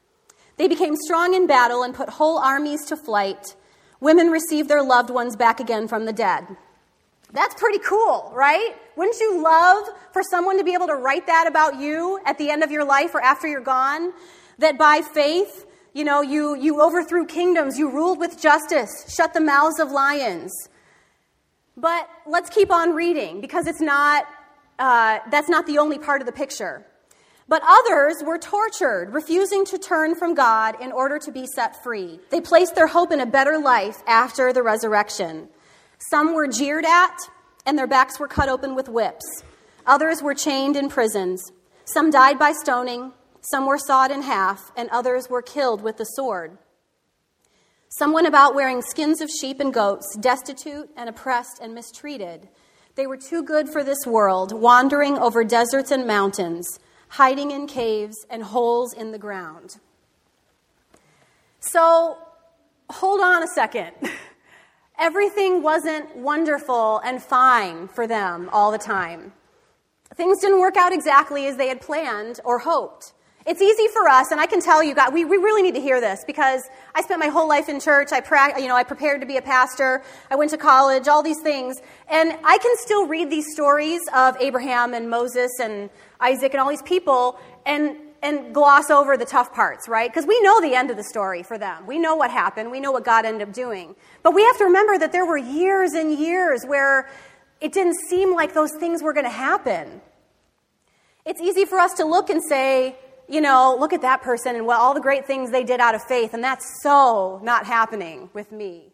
They 0.57 0.69
became 0.69 0.95
strong 0.95 1.35
in 1.35 1.49
battle 1.49 1.83
and 1.83 1.93
put 1.93 2.09
whole 2.09 2.39
armies 2.39 2.85
to 2.87 2.97
flight. 2.97 3.57
Women 4.01 4.29
received 4.29 4.69
their 4.69 4.83
loved 4.83 5.11
ones 5.11 5.35
back 5.35 5.59
again 5.59 5.89
from 5.89 6.05
the 6.05 6.13
dead. 6.13 6.47
That's 7.33 7.55
pretty 7.57 7.81
cool, 7.81 8.31
right? 8.33 8.77
Wouldn't 8.95 9.19
you 9.19 9.43
love 9.43 9.89
for 10.13 10.23
someone 10.23 10.57
to 10.59 10.65
be 10.65 10.75
able 10.75 10.87
to 10.87 10.95
write 10.95 11.27
that 11.27 11.49
about 11.49 11.81
you 11.81 12.21
at 12.25 12.39
the 12.39 12.51
end 12.51 12.63
of 12.63 12.71
your 12.71 12.85
life 12.85 13.13
or 13.13 13.21
after 13.21 13.49
you're 13.49 13.61
gone? 13.61 14.13
That 14.59 14.79
by 14.79 15.01
faith, 15.01 15.64
you 15.95 16.03
know, 16.05 16.21
you, 16.21 16.57
you 16.57 16.83
overthrew 16.83 17.25
kingdoms, 17.25 17.79
you 17.79 17.89
ruled 17.89 18.19
with 18.19 18.41
justice, 18.41 18.91
shut 19.17 19.33
the 19.33 19.41
mouths 19.41 19.79
of 19.79 19.91
lions. 19.93 20.53
But 21.77 22.09
let's 22.27 22.51
keep 22.51 22.71
on 22.73 22.95
reading 22.95 23.41
because 23.41 23.67
it's 23.67 23.81
not, 23.81 24.27
uh, 24.79 25.21
that's 25.31 25.49
not 25.49 25.67
the 25.67 25.79
only 25.79 25.99
part 25.99 26.21
of 26.21 26.27
the 26.27 26.33
picture. 26.33 26.85
But 27.47 27.63
others 27.65 28.17
were 28.25 28.39
tortured, 28.39 29.13
refusing 29.13 29.65
to 29.67 29.79
turn 29.79 30.17
from 30.17 30.35
God 30.35 30.81
in 30.81 30.91
order 30.93 31.19
to 31.21 31.31
be 31.31 31.47
set 31.47 31.83
free. 31.83 32.19
They 32.31 32.41
placed 32.41 32.75
their 32.75 32.87
hope 32.87 33.13
in 33.13 33.21
a 33.21 33.27
better 33.27 33.59
life 33.59 34.03
after 34.07 34.53
the 34.53 34.63
resurrection. 34.63 35.49
Some 36.11 36.35
were 36.35 36.49
jeered 36.49 36.85
at, 36.85 37.17
and 37.67 37.79
their 37.79 37.87
backs 37.87 38.19
were 38.19 38.29
cut 38.29 38.49
open 38.49 38.75
with 38.75 38.89
whips. 38.89 39.25
Others 39.87 40.23
were 40.23 40.35
chained 40.35 40.77
in 40.77 40.89
prisons. 40.89 41.53
Some 41.85 42.11
died 42.11 42.39
by 42.39 42.53
stoning, 42.53 43.13
some 43.51 43.67
were 43.67 43.79
sawed 43.79 44.11
in 44.11 44.23
half, 44.23 44.73
and 44.77 44.89
others 44.91 45.29
were 45.29 45.43
killed 45.43 45.83
with 45.83 45.99
the 45.99 46.05
sword. 46.05 46.59
Some 47.99 48.13
went 48.13 48.27
about 48.27 48.55
wearing 48.55 48.83
skins 48.83 49.21
of 49.21 49.31
sheep 49.31 49.61
and 49.61 49.73
goats, 49.73 50.17
destitute 50.19 50.91
and 50.97 51.09
oppressed 51.09 51.61
and 51.63 51.75
mistreated. 51.75 52.49
They 52.97 53.07
were 53.07 53.17
too 53.17 53.43
good 53.43 53.69
for 53.69 53.85
this 53.85 54.07
world, 54.07 54.53
wandering 54.53 55.19
over 55.19 55.45
deserts 55.45 55.91
and 55.91 56.07
mountains, 56.07 56.67
hiding 57.09 57.51
in 57.51 57.67
caves 57.67 58.17
and 58.31 58.43
holes 58.43 58.93
in 58.93 59.13
the 59.13 59.19
ground. 59.19 59.77
So, 61.61 62.19
hold 62.91 63.21
on 63.21 63.43
a 63.43 63.49
second. 63.49 63.93
Everything 64.99 65.63
wasn't 65.63 66.17
wonderful 66.17 66.99
and 66.99 67.23
fine 67.23 67.89
for 67.89 68.07
them 68.07 68.49
all 68.53 68.73
the 68.73 68.79
time. 68.79 69.33
Things 70.15 70.41
didn't 70.41 70.61
work 70.61 70.77
out 70.77 70.93
exactly 70.93 71.47
as 71.47 71.57
they 71.57 71.69
had 71.69 71.81
planned 71.81 72.41
or 72.45 72.61
hoped. 72.61 73.13
It's 73.47 73.61
easy 73.61 73.89
for 73.89 74.09
us, 74.09 74.31
and 74.31 74.41
I 74.41 74.47
can 74.47 74.63
tell 74.63 74.83
you, 74.83 74.95
God, 74.95 75.13
we, 75.13 75.27
we 75.27 75.37
really 75.37 75.61
need 75.61 75.75
to 75.75 75.81
hear 75.81 76.01
this 76.01 76.25
because 76.27 76.63
I 76.95 77.03
spent 77.03 77.21
my 77.21 77.27
whole 77.27 77.47
life 77.47 77.69
in 77.69 77.79
church. 77.79 78.11
I, 78.11 78.21
pra- 78.21 78.59
you 78.59 78.69
know, 78.69 78.75
I 78.75 78.85
prepared 78.85 79.21
to 79.21 79.27
be 79.27 79.37
a 79.37 79.43
pastor. 79.43 80.03
I 80.31 80.37
went 80.37 80.51
to 80.53 80.57
college, 80.57 81.09
all 81.09 81.23
these 81.23 81.41
things. 81.43 81.83
And 82.09 82.33
I 82.43 82.57
can 82.57 82.75
still 82.79 83.07
read 83.07 83.29
these 83.29 83.53
stories 83.53 84.01
of 84.15 84.39
Abraham 84.41 84.95
and 84.95 85.11
Moses 85.11 85.51
and 85.61 85.91
Isaac 86.21 86.55
and 86.55 86.61
all 86.63 86.71
these 86.71 86.81
people 86.81 87.39
and, 87.67 87.99
and 88.23 88.55
gloss 88.55 88.89
over 88.89 89.19
the 89.19 89.27
tough 89.27 89.53
parts, 89.53 89.91
right? 89.91 90.11
Because 90.11 90.27
we 90.27 90.41
know 90.41 90.63
the 90.63 90.75
end 90.75 90.91
of 90.91 90.97
the 90.97 91.05
story 91.05 91.43
for 91.43 91.59
them. 91.59 91.87
We 91.87 91.99
know 91.99 92.17
what 92.17 92.31
happened. 92.31 92.71
We 92.71 92.81
know 92.81 92.93
what 92.93 93.05
God 93.05 93.27
ended 93.27 93.47
up 93.47 93.53
doing. 93.53 93.95
But 94.23 94.35
we 94.35 94.43
have 94.45 94.57
to 94.57 94.65
remember 94.65 94.97
that 94.97 95.13
there 95.13 95.27
were 95.27 95.37
years 95.37 95.93
and 95.93 96.19
years 96.19 96.65
where 96.65 97.11
it 97.61 97.75
didn't 97.75 97.97
seem 98.09 98.35
like 98.35 98.55
those 98.55 98.73
things 98.81 99.03
were 99.03 99.13
going 99.13 99.27
to 99.27 99.31
happen. 99.31 100.01
It's 101.27 101.43
easy 101.43 101.67
for 101.67 101.79
us 101.79 101.93
to 101.95 102.07
look 102.07 102.31
and 102.31 102.43
say, 102.43 102.97
you 103.29 103.41
know, 103.41 103.77
look 103.79 103.93
at 103.93 104.03
that 104.03 104.23
person 104.23 104.57
and 104.57 104.67
well, 104.67 104.81
all 104.81 104.95
the 104.95 105.01
great 105.01 105.27
things 105.27 105.51
they 105.51 105.65
did 105.65 105.81
out 105.81 105.95
of 105.95 106.03
faith, 106.03 106.35
and 106.35 106.43
that's 106.43 106.83
so 106.83 107.41
not 107.43 107.67
happening 107.67 108.31
with 108.33 108.53
me. 108.53 108.93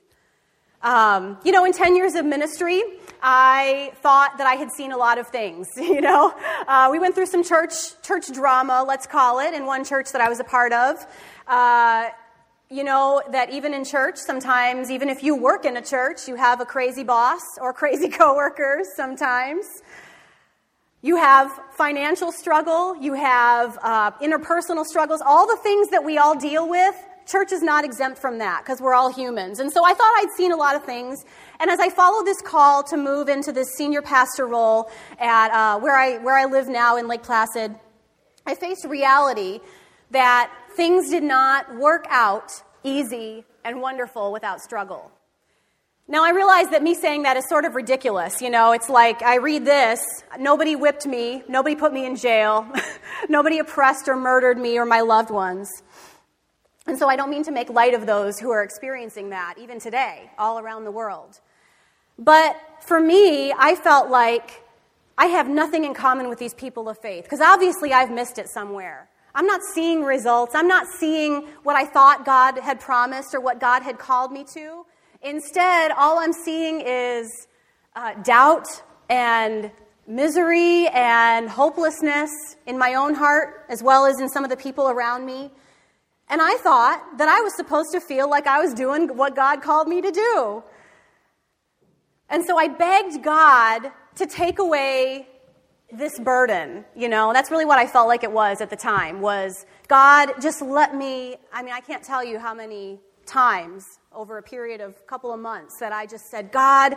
Um, 0.83 1.37
you 1.45 1.53
know, 1.53 1.65
in 1.67 1.73
10 1.73 1.95
years 1.95 2.15
of 2.15 2.25
ministry, 2.25 2.83
I 3.23 3.93
thought 4.01 4.39
that 4.39 4.47
I 4.47 4.55
had 4.55 4.71
seen 4.71 4.93
a 4.93 4.97
lot 4.97 5.19
of 5.19 5.29
things. 5.29 5.69
You 5.77 6.01
know, 6.01 6.33
uh, 6.69 6.89
we 6.91 6.99
went 6.99 7.15
through 7.15 7.27
some 7.27 7.43
church, 7.43 7.73
church 8.03 8.33
drama, 8.33 8.85
let's 8.87 9.07
call 9.07 9.41
it, 9.41 9.53
in 9.53 9.67
one 9.67 9.85
church 9.85 10.13
that 10.13 10.21
I 10.21 10.29
was 10.29 10.41
a 10.41 10.45
part 10.45 10.73
of. 10.73 11.05
Uh, 11.47 12.09
you 12.71 12.85
know, 12.85 13.21
that 13.33 13.51
even 13.51 13.75
in 13.75 13.85
church, 13.85 14.17
sometimes, 14.17 14.91
even 14.91 15.09
if 15.09 15.25
you 15.25 15.35
work 15.35 15.65
in 15.65 15.77
a 15.77 15.83
church, 15.83 16.29
you 16.29 16.37
have 16.37 16.61
a 16.61 16.65
crazy 16.65 17.03
boss 17.03 17.41
or 17.61 17.73
crazy 17.83 18.09
coworkers 18.09 18.87
sometimes. 18.97 19.67
You 21.03 21.17
have 21.17 21.51
financial 21.73 22.31
struggle, 22.31 22.95
you 22.97 23.15
have 23.15 23.79
uh, 23.83 24.11
interpersonal 24.23 24.85
struggles, 24.85 25.23
all 25.25 25.47
the 25.47 25.57
things 25.63 25.89
that 25.89 26.05
we 26.05 26.19
all 26.19 26.35
deal 26.35 26.69
with. 26.69 26.95
Church 27.27 27.53
is 27.53 27.63
not 27.63 27.85
exempt 27.85 28.19
from 28.19 28.39
that 28.39 28.63
because 28.63 28.81
we're 28.83 28.93
all 28.93 29.11
humans. 29.11 29.61
And 29.61 29.73
so 29.73 29.85
I 29.85 29.95
thought 29.95 30.13
I'd 30.19 30.31
seen 30.37 30.53
a 30.53 30.57
lot 30.57 30.77
of 30.77 30.85
things. 30.85 31.25
And 31.59 31.71
as 31.71 31.81
I 31.81 31.89
followed 31.89 32.27
this 32.27 32.43
call 32.43 32.83
to 32.85 32.99
move 32.99 33.29
into 33.29 33.51
this 33.51 33.69
senior 33.77 34.03
pastor 34.03 34.47
role 34.47 34.91
at 35.19 35.51
uh, 35.53 35.81
where, 35.81 35.97
I, 35.97 36.19
where 36.19 36.37
I 36.37 36.45
live 36.45 36.69
now 36.69 36.99
in 36.99 37.09
Lake 37.09 37.23
Placid, 37.23 37.75
I 38.47 38.55
faced 38.55 38.85
reality 38.85 39.61
that 40.11 40.53
things 40.77 41.09
did 41.09 41.23
not 41.23 41.77
work 41.77 42.05
out 42.11 42.51
easy 42.83 43.45
and 43.65 43.81
wonderful 43.81 44.33
without 44.33 44.61
struggle. 44.61 45.11
Now, 46.11 46.25
I 46.25 46.31
realize 46.31 46.71
that 46.71 46.83
me 46.83 46.95
saying 46.95 47.23
that 47.23 47.37
is 47.37 47.49
sort 47.49 47.65
of 47.65 47.77
ridiculous. 47.77 48.43
You 48.43 48.51
know, 48.51 48.73
it's 48.73 48.89
like 48.89 49.23
I 49.23 49.37
read 49.37 49.65
this, 49.65 50.01
nobody 50.41 50.75
whipped 50.75 51.07
me, 51.07 51.45
nobody 51.49 51.77
put 51.77 51.93
me 51.93 52.05
in 52.05 52.17
jail, 52.17 52.67
nobody 53.29 53.61
oppressed 53.61 54.09
or 54.09 54.17
murdered 54.17 54.59
me 54.59 54.77
or 54.77 54.85
my 54.85 55.03
loved 55.03 55.31
ones. 55.31 55.71
And 56.89 56.99
so 56.99 57.09
I 57.09 57.15
don't 57.15 57.31
mean 57.31 57.45
to 57.45 57.53
make 57.53 57.71
light 57.71 57.95
of 57.95 58.07
those 58.07 58.41
who 58.41 58.51
are 58.51 58.65
experiencing 58.65 59.31
that, 59.31 59.55
even 59.57 59.79
today, 59.79 60.33
all 60.37 60.59
around 60.59 60.83
the 60.83 60.91
world. 60.91 61.39
But 62.19 62.57
for 62.81 63.01
me, 63.01 63.53
I 63.57 63.77
felt 63.77 64.11
like 64.11 64.65
I 65.17 65.27
have 65.27 65.49
nothing 65.49 65.85
in 65.85 65.95
common 65.95 66.29
with 66.29 66.41
these 66.41 66.55
people 66.55 66.89
of 66.89 66.99
faith, 66.99 67.23
because 67.23 67.41
obviously 67.41 67.93
I've 67.93 68.11
missed 68.11 68.37
it 68.41 68.49
somewhere. 68.49 69.09
I'm 69.33 69.47
not 69.47 69.61
seeing 69.63 70.03
results. 70.03 70.57
I'm 70.57 70.67
not 70.67 70.89
seeing 70.89 71.43
what 71.63 71.77
I 71.77 71.87
thought 71.87 72.25
God 72.25 72.59
had 72.59 72.81
promised 72.81 73.33
or 73.33 73.41
what 73.41 73.61
God 73.61 73.85
had 73.85 73.97
called 73.97 74.33
me 74.33 74.43
to. 74.55 74.87
Instead, 75.23 75.93
all 75.93 76.19
I'm 76.19 76.33
seeing 76.33 76.81
is 76.81 77.47
uh, 77.95 78.15
doubt 78.23 78.67
and 79.09 79.71
misery 80.07 80.89
and 80.89 81.49
hopelessness 81.49 82.31
in 82.67 82.79
my 82.79 82.95
own 82.95 83.15
heart, 83.15 83.67
as 83.69 83.83
well 83.83 84.07
as 84.07 84.21
in 84.21 84.29
some 84.29 84.45
of 84.45 84.51
the 84.51 84.57
people 84.57 84.89
around 84.89 85.27
me. 85.27 85.51
And 86.29 86.41
I 86.41 86.57
thought 86.57 87.19
that 87.19 87.29
I 87.29 87.41
was 87.41 87.55
supposed 87.55 87.93
to 87.93 88.01
feel 88.01 88.31
like 88.31 88.47
I 88.47 88.61
was 88.61 88.73
doing 88.73 89.17
what 89.17 89.37
God 89.37 89.63
called 89.63 89.89
me 89.89 90.01
to 90.01 90.11
do. 90.11 90.63
And 92.29 92.45
so 92.45 92.57
I 92.57 92.69
begged 92.69 93.23
God 93.23 93.91
to 94.17 94.27
take 94.27 94.59
away 94.59 95.29
this 95.93 96.19
burden, 96.21 96.85
you 96.95 97.09
know, 97.09 97.33
that's 97.33 97.51
really 97.51 97.65
what 97.65 97.79
I 97.79 97.87
felt 97.87 98.07
like 98.07 98.23
it 98.23 98.31
was 98.31 98.61
at 98.61 98.71
the 98.71 98.77
time 98.77 99.21
was 99.21 99.67
God 99.89 100.31
just 100.41 100.63
let 100.63 100.95
me 100.95 101.37
I 101.53 101.65
mean 101.65 101.75
I 101.75 101.81
can't 101.81 102.03
tell 102.03 102.25
you 102.25 102.39
how 102.39 102.55
many 102.55 103.01
times 103.27 103.85
over 104.13 104.39
a 104.39 104.43
period 104.43 104.81
of 104.81 104.91
a 104.91 105.07
couple 105.07 105.33
of 105.33 105.39
months 105.39 105.79
that 105.79 105.93
I 105.93 106.05
just 106.05 106.27
said, 106.31 106.51
God, 106.51 106.97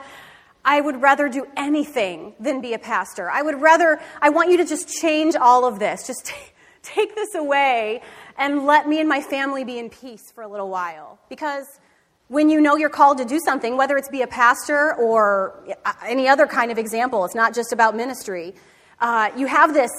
I 0.65 0.81
would 0.81 1.01
rather 1.01 1.29
do 1.29 1.45
anything 1.55 2.33
than 2.39 2.59
be 2.59 2.73
a 2.73 2.79
pastor. 2.79 3.29
I 3.29 3.41
would 3.41 3.61
rather, 3.61 4.01
I 4.21 4.29
want 4.29 4.49
you 4.49 4.57
to 4.57 4.65
just 4.65 4.89
change 4.89 5.35
all 5.35 5.65
of 5.65 5.77
this. 5.77 6.07
Just 6.07 6.25
t- 6.25 6.35
take 6.81 7.15
this 7.15 7.35
away 7.35 8.01
and 8.37 8.65
let 8.65 8.87
me 8.87 8.99
and 8.99 9.07
my 9.07 9.21
family 9.21 9.63
be 9.63 9.77
in 9.77 9.89
peace 9.89 10.31
for 10.33 10.43
a 10.43 10.47
little 10.47 10.69
while. 10.69 11.19
Because 11.29 11.67
when 12.29 12.49
you 12.49 12.59
know 12.59 12.77
you're 12.77 12.89
called 12.89 13.19
to 13.19 13.25
do 13.25 13.39
something, 13.45 13.77
whether 13.77 13.95
it's 13.95 14.09
be 14.09 14.23
a 14.23 14.27
pastor 14.27 14.95
or 14.95 15.63
any 16.03 16.27
other 16.27 16.47
kind 16.47 16.71
of 16.71 16.79
example, 16.79 17.25
it's 17.25 17.35
not 17.35 17.53
just 17.53 17.71
about 17.73 17.95
ministry, 17.95 18.55
uh, 18.99 19.29
you 19.37 19.45
have 19.45 19.73
this 19.73 19.91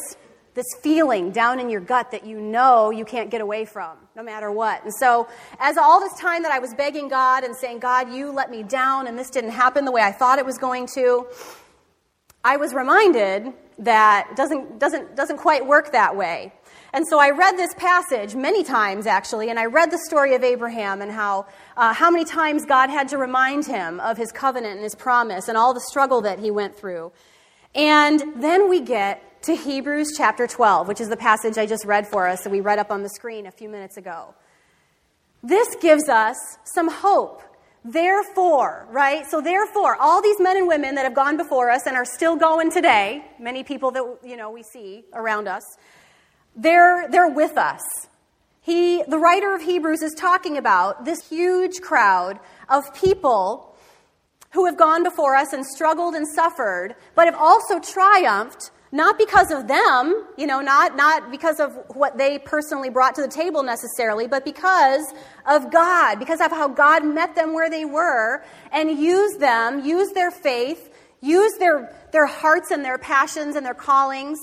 this 0.55 0.67
feeling 0.81 1.31
down 1.31 1.59
in 1.59 1.69
your 1.69 1.81
gut 1.81 2.13
that 2.13 2.25
you 2.25 2.41
know 2.41 2.91
you 2.91 3.05
can't 3.05 3.31
get 3.31 3.41
away 3.41 3.65
from, 3.65 3.97
no 4.15 4.23
matter 4.23 4.51
what. 4.51 4.83
And 4.85 4.95
so, 4.95 5.29
as 5.59 5.77
all 5.77 6.01
this 6.01 6.15
time 6.19 6.43
that 6.45 6.53
I 6.53 6.61
was 6.61 6.73
begging 6.75 7.09
God 7.09 7.45
and 7.45 7.55
saying, 7.55 7.81
God, 7.81 8.13
you 8.13 8.31
let 8.31 8.51
me 8.51 8.63
down, 8.63 9.07
and 9.07 9.19
this 9.19 9.31
didn't 9.31 9.51
happen 9.51 9.85
the 9.85 9.93
way 9.93 10.03
I 10.03 10.13
thought 10.13 10.39
it 10.39 10.47
was 10.47 10.59
going 10.59 10.89
to, 10.95 11.27
I 12.45 12.57
was 12.57 12.73
reminded 12.73 13.53
that 13.79 14.37
doesn't, 14.37 14.79
doesn't, 14.79 15.17
doesn't 15.17 15.39
quite 15.39 15.67
work 15.67 15.93
that 15.93 16.15
way. 16.15 16.53
And 16.93 17.05
so 17.09 17.19
I 17.19 17.31
read 17.31 17.57
this 17.57 17.75
passage 17.75 18.37
many 18.37 18.63
times, 18.63 19.07
actually, 19.07 19.51
and 19.51 19.59
I 19.59 19.65
read 19.65 19.91
the 19.91 19.99
story 20.07 20.37
of 20.37 20.45
Abraham 20.45 21.03
and 21.03 21.11
how, 21.11 21.47
uh, 21.77 21.93
how 21.93 22.09
many 22.09 22.25
times 22.25 22.65
God 22.65 22.89
had 22.89 23.09
to 23.09 23.19
remind 23.19 23.67
him 23.67 23.99
of 23.99 24.17
his 24.17 24.31
covenant 24.31 24.75
and 24.75 24.85
his 24.85 24.95
promise 24.95 25.49
and 25.49 25.59
all 25.59 25.75
the 25.75 25.81
struggle 25.81 26.21
that 26.21 26.39
he 26.39 26.53
went 26.53 26.77
through. 26.77 27.11
And 27.75 28.41
then 28.41 28.69
we 28.69 28.81
get 28.81 29.34
to 29.45 29.55
Hebrews 29.55 30.15
chapter 30.17 30.47
12, 30.47 30.89
which 30.89 31.01
is 31.01 31.09
the 31.09 31.17
passage 31.17 31.59
I 31.59 31.67
just 31.67 31.85
read 31.85 32.07
for 32.07 32.27
us 32.27 32.43
that 32.43 32.51
we 32.51 32.61
read 32.61 32.79
up 32.79 32.91
on 32.91 33.03
the 33.03 33.11
screen 33.11 33.47
a 33.47 33.51
few 33.51 33.69
minutes 33.69 33.97
ago. 33.97 34.35
This 35.43 35.69
gives 35.81 36.09
us 36.09 36.37
some 36.65 36.91
hope 36.91 37.43
Therefore, 37.87 38.87
right? 38.91 39.27
So 39.27 39.43
therefore, 39.43 39.97
all 40.01 40.23
these 40.23 40.41
men 40.41 40.57
and 40.57 40.67
women 40.67 40.95
that 40.95 41.05
have 41.05 41.15
gone 41.15 41.37
before 41.37 41.71
us 41.71 41.87
and 41.87 41.95
are 41.97 42.07
still 42.07 42.35
going 42.35 42.73
today, 42.73 43.23
many 43.39 43.63
people 43.63 43.91
that 43.91 44.19
you 44.25 44.39
know 44.39 44.51
we 44.51 44.63
see 44.63 45.05
around 45.13 45.49
us, 45.49 45.63
they're 46.57 47.07
they're 47.11 47.29
with 47.29 47.59
us. 47.59 47.83
He 48.63 49.03
the 49.03 49.19
writer 49.19 49.55
of 49.55 49.61
Hebrews 49.61 50.01
is 50.01 50.15
talking 50.15 50.57
about 50.57 51.05
this 51.05 51.29
huge 51.29 51.83
crowd 51.83 52.41
of 52.71 52.85
people 52.95 53.77
who 54.53 54.65
have 54.65 54.79
gone 54.79 55.03
before 55.03 55.37
us 55.37 55.53
and 55.53 55.67
struggled 55.67 56.15
and 56.15 56.27
suffered, 56.27 56.95
but 57.15 57.27
have 57.27 57.37
also 57.37 57.81
triumphed 57.81 58.71
not 58.95 59.19
because 59.19 59.51
of 59.51 59.67
them, 59.67 60.25
you 60.39 60.47
know, 60.47 60.61
not, 60.61 60.95
not 60.95 61.33
because 61.33 61.59
of 61.59 61.75
what 61.89 62.17
they 62.17 62.39
personally 62.39 62.91
brought 62.91 63.17
to 63.17 63.23
the 63.23 63.29
table 63.29 63.65
necessarily, 63.65 64.29
but 64.29 64.45
because 64.45 65.05
of 65.47 65.73
God, 65.73 66.21
because 66.21 66.41
of 66.41 66.53
how 66.53 66.69
God 66.69 67.05
met 67.05 67.35
them 67.35 67.55
where 67.55 67.69
they 67.69 67.85
were 67.85 68.45
and 68.71 68.97
used 68.97 69.41
them, 69.41 69.85
used 69.85 70.15
their 70.15 70.31
faith, 70.31 70.95
used 71.21 71.59
their, 71.59 71.93
their 72.13 72.27
hearts 72.27 72.71
and 72.71 72.85
their 72.85 72.97
passions 72.97 73.57
and 73.57 73.67
their 73.67 73.75
callings, 73.75 74.39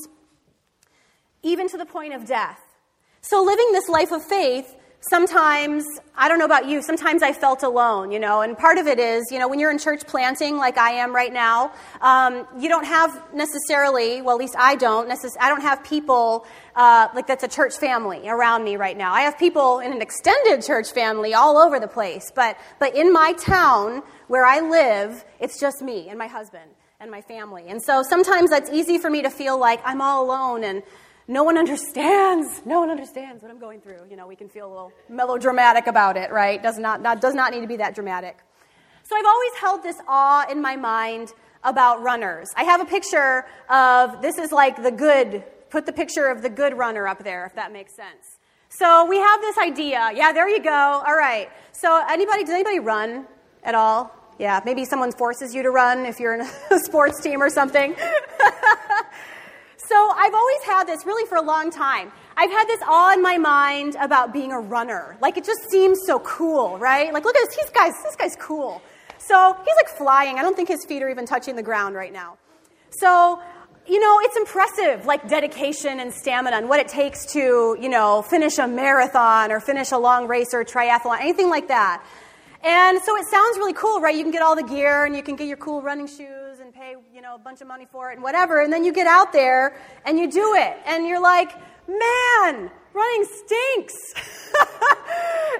even 1.43 1.70
to 1.70 1.77
the 1.77 1.86
point 1.86 2.13
of 2.13 2.25
death. 2.25 2.60
So 3.22 3.41
living 3.41 3.72
this 3.72 3.88
life 3.88 4.12
of 4.12 4.22
faith 4.22 4.75
sometimes, 5.01 5.84
I 6.15 6.29
don't 6.29 6.38
know 6.38 6.46
about 6.46 6.67
you, 6.67 6.81
sometimes 6.81 7.24
I 7.24 7.34
felt 7.34 7.63
alone, 7.63 8.12
you 8.12 8.20
know, 8.20 8.41
and 8.41 8.58
part 8.58 8.77
of 8.77 8.86
it 8.88 9.00
is, 9.00 9.31
you 9.31 9.39
know, 9.39 9.48
when 9.48 9.60
you're 9.60 9.72
in 9.72 9.79
church 9.79 10.05
planting 10.05 10.58
like 10.58 10.77
I 10.77 10.91
am 10.91 11.13
right 11.13 11.34
now, 11.34 11.72
um, 12.01 12.48
you 12.58 12.70
don't 12.70 12.86
have 12.86 13.34
necessarily, 13.34 14.22
well, 14.22 14.36
at 14.36 14.39
least 14.39 14.55
I 14.58 14.75
don't, 14.75 15.10
necess- 15.10 15.36
I 15.39 15.50
don't 15.50 15.62
have 15.62 15.84
people 15.84 16.46
uh, 16.75 17.08
like 17.15 17.27
that's 17.27 17.43
a 17.43 17.48
church 17.48 17.75
family 17.77 18.29
around 18.29 18.63
me 18.63 18.77
right 18.77 18.96
now. 18.96 19.12
I 19.13 19.22
have 19.22 19.38
people 19.38 19.79
in 19.79 19.91
an 19.91 20.01
extended 20.01 20.63
church 20.63 20.91
family 20.91 21.34
all 21.34 21.58
over 21.58 21.79
the 21.79 21.88
place, 21.88 22.31
but, 22.34 22.58
but 22.79 22.96
in 22.96 23.12
my 23.12 23.34
town 23.34 24.03
where 24.27 24.46
I 24.46 24.60
live, 24.60 25.25
it's 25.39 25.60
just 25.60 25.81
me 25.81 26.10
and 26.10 26.17
my 26.17 26.27
husband 26.27 26.70
and 27.00 27.10
my 27.10 27.22
family. 27.22 27.65
And 27.67 27.81
so 27.81 28.03
sometimes 28.03 28.51
that's 28.51 28.70
easy 28.70 29.00
for 29.00 29.10
me 29.10 29.24
to 29.24 29.31
feel 29.31 29.60
like 29.60 29.81
I'm 29.84 30.01
all 30.01 30.24
alone 30.24 30.63
and 30.63 30.84
no 31.28 31.44
one 31.44 31.58
understands. 31.58 32.62
No 32.66 32.80
one 32.80 32.90
understands 32.90 33.42
what 33.42 33.51
I'm 33.51 33.60
going 33.60 33.82
through. 33.82 34.01
You 34.10 34.16
know, 34.16 34.28
we 34.28 34.36
can 34.36 34.50
feel 34.50 34.68
a 34.68 34.72
little 34.72 34.92
melodramatic 35.10 35.88
about 35.88 36.18
it, 36.18 36.32
right? 36.32 36.62
Does 36.62 36.78
not, 36.78 37.01
not, 37.01 37.22
does 37.22 37.34
not 37.34 37.51
need 37.51 37.62
to 37.62 37.68
be 37.68 37.78
that 37.78 37.96
dramatic. 37.96 38.38
So 39.04 39.16
I've 39.16 39.25
always 39.25 39.51
held 39.60 39.84
this 39.84 39.98
awe 40.08 40.46
in 40.50 40.62
my 40.62 40.75
mind 40.75 41.34
about 41.63 42.01
runners. 42.01 42.50
I 42.56 42.63
have 42.63 42.82
a 42.82 42.86
picture 42.86 43.46
of 43.70 44.22
this 44.22 44.38
is 44.38 44.51
like 44.51 44.82
the 44.82 44.92
good, 44.92 45.44
put 45.70 45.86
the 45.86 45.94
picture 45.94 46.28
of 46.28 46.42
the 46.42 46.50
good 46.50 46.78
runner 46.78 47.08
up 47.08 47.24
there, 47.24 47.46
if 47.46 47.56
that 47.56 47.72
makes 47.72 47.96
sense. 47.96 48.40
So 48.70 49.06
we 49.06 49.18
have 49.18 49.42
this 49.42 49.58
idea. 49.58 50.12
Yeah, 50.16 50.32
there 50.32 50.48
you 50.48 50.63
go. 50.63 51.04
All 51.06 51.16
right. 51.16 51.50
So 51.74 52.04
anybody, 52.10 52.44
does 52.44 52.54
anybody 52.54 52.80
run 52.80 53.28
at 53.63 53.75
all? 53.75 54.12
Yeah, 54.40 54.60
maybe 54.66 54.86
someone 54.86 55.12
forces 55.12 55.54
you 55.54 55.62
to 55.63 55.70
run 55.70 56.06
if 56.06 56.20
you're 56.20 56.34
in 56.34 56.42
a 56.42 56.80
sports 56.84 57.22
team 57.22 57.44
or 57.44 57.50
something. 57.50 57.96
So 59.92 60.14
I've 60.16 60.34
always 60.34 60.64
had 60.66 60.86
this 60.86 61.06
really 61.06 61.28
for 61.28 61.36
a 61.36 61.42
long 61.42 61.70
time. 61.70 62.14
I've 62.38 62.50
had 62.50 62.66
this 62.66 62.80
awe 62.88 63.12
in 63.12 63.22
my 63.22 63.38
mind 63.38 63.98
about 64.00 64.32
being 64.32 64.54
a 64.54 64.60
runner. 64.60 65.18
Like 65.20 65.36
it 65.36 65.44
just 65.44 65.70
seems 65.70 66.00
so 66.06 66.20
cool, 66.20 66.78
right? 66.78 67.12
Like 67.12 67.26
look 67.26 67.36
at 67.36 67.46
this, 67.46 67.58
he's 67.58 67.70
guys, 67.72 67.92
this 68.02 68.16
guy's 68.16 68.38
cool. 68.38 68.82
So 69.18 69.54
he's 69.54 69.76
like 69.76 69.90
flying. 69.98 70.40
I 70.40 70.44
don't 70.44 70.56
think 70.56 70.70
his 70.70 70.86
feet 70.86 71.04
are 71.04 71.10
even 71.10 71.26
touching 71.26 71.58
the 71.58 71.62
ground 71.62 71.96
right 71.96 72.14
now. 72.14 72.38
So, 72.92 73.42
you 73.86 74.00
know, 74.00 74.22
it's 74.22 74.38
impressive, 74.38 75.06
like 75.06 75.28
dedication 75.28 76.00
and 76.00 76.14
stamina 76.14 76.56
and 76.56 76.70
what 76.70 76.80
it 76.80 76.88
takes 76.88 77.26
to, 77.34 77.76
you 77.78 77.90
know, 77.90 78.22
finish 78.22 78.60
a 78.60 78.68
marathon 78.70 79.52
or 79.52 79.60
finish 79.60 79.92
a 79.92 79.98
long 79.98 80.26
race 80.26 80.54
or 80.54 80.64
triathlon, 80.64 81.20
anything 81.20 81.50
like 81.50 81.68
that. 81.68 82.02
And 82.64 82.98
so 83.02 83.18
it 83.18 83.26
sounds 83.26 83.58
really 83.58 83.74
cool, 83.74 84.00
right? 84.00 84.16
You 84.16 84.24
can 84.24 84.32
get 84.32 84.42
all 84.42 84.56
the 84.56 84.64
gear 84.64 85.04
and 85.04 85.18
you 85.18 85.22
can 85.22 85.36
get 85.36 85.48
your 85.48 85.58
cool 85.58 85.82
running 85.82 86.08
shoes 86.08 86.41
pay, 86.82 86.96
you 87.14 87.22
know, 87.22 87.36
a 87.36 87.38
bunch 87.38 87.62
of 87.62 87.68
money 87.68 87.86
for 87.92 88.10
it 88.10 88.16
and 88.16 88.24
whatever. 88.24 88.60
And 88.60 88.74
then 88.74 88.84
you 88.84 88.92
get 88.92 89.06
out 89.06 89.32
there 89.32 89.78
and 90.04 90.18
you 90.18 90.32
do 90.32 90.56
it. 90.56 90.78
And 90.88 91.06
you're 91.06 91.22
like, 91.22 91.52
man, 91.88 92.72
running 92.94 93.26
stinks. 93.26 94.14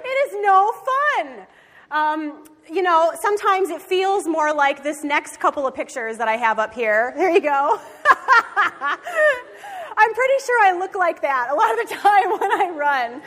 it 0.04 0.16
is 0.26 0.34
no 0.40 0.72
fun. 0.88 1.46
Um, 1.92 2.44
you 2.68 2.82
know, 2.82 3.12
sometimes 3.20 3.70
it 3.70 3.80
feels 3.80 4.26
more 4.26 4.52
like 4.52 4.82
this 4.82 5.04
next 5.04 5.38
couple 5.38 5.64
of 5.64 5.76
pictures 5.76 6.18
that 6.18 6.26
I 6.26 6.36
have 6.36 6.58
up 6.58 6.74
here. 6.74 7.14
There 7.22 7.30
you 7.30 7.40
go. 7.40 7.78
I'm 9.96 10.14
pretty 10.14 10.44
sure 10.44 10.64
I 10.64 10.76
look 10.76 10.96
like 10.96 11.22
that 11.22 11.50
a 11.52 11.54
lot 11.54 11.70
of 11.70 11.88
the 11.88 11.94
time 11.94 12.30
when 12.40 12.50
I 12.50 12.70
run. 12.74 13.22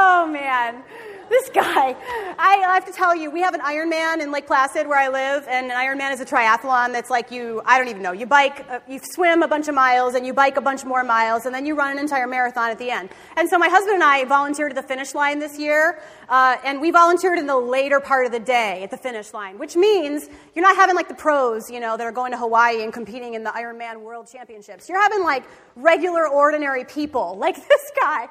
Oh 0.00 0.26
man 0.30 0.82
this 1.30 1.50
guy. 1.50 1.94
I, 2.38 2.64
I 2.66 2.74
have 2.74 2.86
to 2.86 2.92
tell 2.92 3.14
you, 3.14 3.30
we 3.30 3.40
have 3.40 3.54
an 3.54 3.60
Ironman 3.60 4.22
in 4.22 4.30
Lake 4.30 4.46
Placid 4.46 4.86
where 4.86 4.98
I 4.98 5.08
live, 5.08 5.46
and 5.48 5.70
an 5.70 5.76
Ironman 5.76 6.12
is 6.12 6.20
a 6.20 6.24
triathlon 6.24 6.92
that's 6.92 7.10
like 7.10 7.30
you, 7.30 7.60
I 7.64 7.78
don't 7.78 7.88
even 7.88 8.02
know, 8.02 8.12
you 8.12 8.26
bike, 8.26 8.64
uh, 8.70 8.80
you 8.88 9.00
swim 9.02 9.42
a 9.42 9.48
bunch 9.48 9.68
of 9.68 9.74
miles, 9.74 10.14
and 10.14 10.26
you 10.26 10.32
bike 10.32 10.56
a 10.56 10.60
bunch 10.60 10.84
more 10.84 11.04
miles, 11.04 11.46
and 11.46 11.54
then 11.54 11.66
you 11.66 11.74
run 11.74 11.92
an 11.92 11.98
entire 11.98 12.26
marathon 12.26 12.70
at 12.70 12.78
the 12.78 12.90
end. 12.90 13.10
And 13.36 13.48
so 13.48 13.58
my 13.58 13.68
husband 13.68 13.94
and 13.94 14.04
I 14.04 14.24
volunteered 14.24 14.72
at 14.72 14.76
the 14.76 14.82
finish 14.82 15.14
line 15.14 15.38
this 15.38 15.58
year, 15.58 16.00
uh, 16.28 16.56
and 16.64 16.80
we 16.80 16.90
volunteered 16.90 17.38
in 17.38 17.46
the 17.46 17.56
later 17.58 18.00
part 18.00 18.26
of 18.26 18.32
the 18.32 18.40
day 18.40 18.82
at 18.82 18.90
the 18.90 18.96
finish 18.96 19.34
line, 19.34 19.58
which 19.58 19.76
means 19.76 20.28
you're 20.54 20.64
not 20.64 20.76
having 20.76 20.96
like 20.96 21.08
the 21.08 21.14
pros, 21.14 21.70
you 21.70 21.80
know, 21.80 21.96
that 21.96 22.04
are 22.04 22.12
going 22.12 22.32
to 22.32 22.38
Hawaii 22.38 22.82
and 22.82 22.92
competing 22.92 23.34
in 23.34 23.44
the 23.44 23.50
Ironman 23.50 24.00
World 24.00 24.28
Championships. 24.30 24.88
You're 24.88 25.00
having 25.00 25.22
like 25.22 25.44
regular, 25.76 26.26
ordinary 26.28 26.84
people, 26.84 27.36
like 27.38 27.56
this 27.68 27.92
guy, 28.00 28.28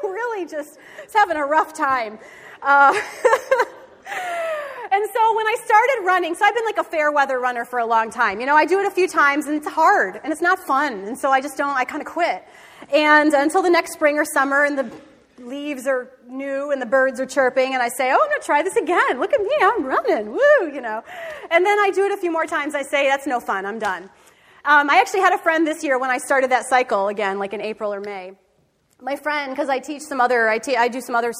who 0.00 0.08
really 0.12 0.46
just 0.46 0.78
is 1.06 1.12
having 1.12 1.36
a 1.36 1.44
rough 1.44 1.72
time. 1.74 2.18
Uh, 2.62 2.92
and 4.92 5.04
so 5.12 5.36
when 5.36 5.46
I 5.46 5.56
started 5.64 6.02
running, 6.04 6.34
so 6.34 6.44
I've 6.44 6.54
been 6.54 6.64
like 6.64 6.78
a 6.78 6.84
fair 6.84 7.12
weather 7.12 7.38
runner 7.38 7.64
for 7.64 7.78
a 7.78 7.86
long 7.86 8.10
time. 8.10 8.40
You 8.40 8.46
know, 8.46 8.56
I 8.56 8.64
do 8.64 8.80
it 8.80 8.86
a 8.86 8.90
few 8.90 9.06
times 9.06 9.46
and 9.46 9.56
it's 9.56 9.68
hard 9.68 10.20
and 10.22 10.32
it's 10.32 10.42
not 10.42 10.58
fun. 10.58 10.92
And 11.04 11.18
so 11.18 11.30
I 11.30 11.40
just 11.40 11.56
don't, 11.56 11.76
I 11.76 11.84
kind 11.84 12.00
of 12.00 12.08
quit. 12.08 12.44
And 12.92 13.32
until 13.34 13.62
the 13.62 13.70
next 13.70 13.92
spring 13.94 14.18
or 14.18 14.24
summer 14.24 14.64
and 14.64 14.78
the 14.78 14.90
leaves 15.38 15.86
are 15.86 16.10
new 16.28 16.70
and 16.70 16.80
the 16.80 16.86
birds 16.86 17.20
are 17.20 17.26
chirping 17.26 17.74
and 17.74 17.82
I 17.82 17.88
say, 17.88 18.10
oh, 18.12 18.18
I'm 18.22 18.28
going 18.28 18.40
to 18.40 18.46
try 18.46 18.62
this 18.62 18.76
again. 18.76 19.20
Look 19.20 19.32
at 19.32 19.40
me, 19.40 19.54
I'm 19.60 19.84
running. 19.84 20.32
Woo, 20.32 20.72
you 20.72 20.80
know. 20.80 21.02
And 21.50 21.66
then 21.66 21.78
I 21.78 21.90
do 21.94 22.04
it 22.04 22.12
a 22.12 22.16
few 22.16 22.32
more 22.32 22.46
times. 22.46 22.74
I 22.74 22.82
say, 22.82 23.08
that's 23.08 23.26
no 23.26 23.40
fun. 23.40 23.66
I'm 23.66 23.78
done. 23.78 24.04
Um, 24.64 24.88
I 24.88 24.98
actually 24.98 25.20
had 25.20 25.34
a 25.34 25.38
friend 25.38 25.66
this 25.66 25.84
year 25.84 25.98
when 25.98 26.10
I 26.10 26.18
started 26.18 26.50
that 26.50 26.64
cycle 26.66 27.08
again, 27.08 27.38
like 27.38 27.52
in 27.52 27.60
April 27.60 27.92
or 27.92 28.00
May 28.00 28.32
my 29.02 29.16
friend, 29.16 29.52
because 29.52 29.68
I 29.68 29.80
teach 29.80 30.02
some 30.02 30.20
other, 30.20 30.48
I, 30.48 30.58
te- 30.58 30.76
I 30.76 30.88
do 30.88 31.00
some 31.00 31.14
other 31.14 31.32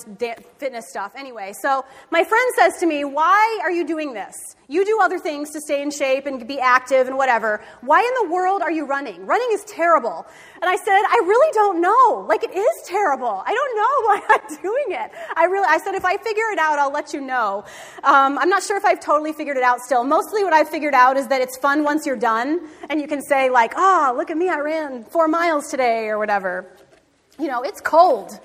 fitness 0.59 0.89
stuff 0.91 1.13
anyway. 1.17 1.53
So 1.63 1.85
my 2.11 2.25
friend 2.25 2.45
says 2.57 2.75
to 2.81 2.87
me, 2.87 3.05
Why 3.05 3.61
are 3.63 3.71
you 3.71 3.87
doing 3.87 4.13
this? 4.13 4.35
You 4.67 4.85
do 4.85 4.99
other 5.01 5.19
things 5.19 5.51
to 5.53 5.61
stay 5.61 5.81
in 5.81 5.91
shape 5.91 6.27
and 6.27 6.47
be 6.49 6.59
active 6.59 7.07
and 7.07 7.17
whatever. 7.17 7.63
Why 7.83 8.01
in 8.01 8.29
the 8.29 8.35
world 8.35 8.61
are 8.63 8.73
you 8.73 8.87
running? 8.87 9.25
Running 9.25 9.49
is 9.53 9.63
terrible. 9.65 10.27
And 10.61 10.71
I 10.71 10.77
said, 10.77 11.01
I 11.09 11.23
really 11.25 11.53
don't 11.53 11.81
know. 11.81 12.27
Like, 12.29 12.43
it 12.43 12.55
is 12.55 12.83
terrible. 12.87 13.43
I 13.47 13.55
don't 13.55 13.77
know 13.77 14.03
why 14.07 14.21
I'm 14.31 14.63
doing 14.63 15.03
it. 15.03 15.11
I 15.37 15.45
really, 15.45 15.67
I 15.69 15.79
said, 15.79 15.95
if 15.95 16.05
I 16.05 16.17
figure 16.17 16.51
it 16.53 16.59
out, 16.59 16.79
I'll 16.79 16.93
let 16.93 17.13
you 17.13 17.21
know. 17.21 17.65
Um, 18.03 18.37
I'm 18.39 18.49
not 18.49 18.63
sure 18.63 18.77
if 18.77 18.85
I've 18.85 19.01
totally 19.01 19.33
figured 19.33 19.57
it 19.57 19.63
out 19.63 19.81
still. 19.81 20.03
Mostly 20.03 20.43
what 20.45 20.53
I've 20.53 20.69
figured 20.69 20.95
out 20.95 21.17
is 21.17 21.29
that 21.29 21.41
it's 21.41 21.57
fun 21.59 21.85
once 21.85 22.05
you're 22.05 22.17
done 22.17 22.69
and 22.91 23.01
you 23.01 23.07
can 23.07 23.23
say, 23.23 23.49
like, 23.49 23.75
oh, 23.77 24.15
look 24.17 24.31
at 24.31 24.37
me, 24.37 24.49
I 24.49 24.59
ran 24.59 25.05
four 25.05 25.29
miles 25.29 25.69
today 25.69 26.09
or 26.09 26.19
whatever 26.19 26.75
you 27.39 27.49
know, 27.49 27.63
it's 27.63 27.81
cold. 27.81 28.39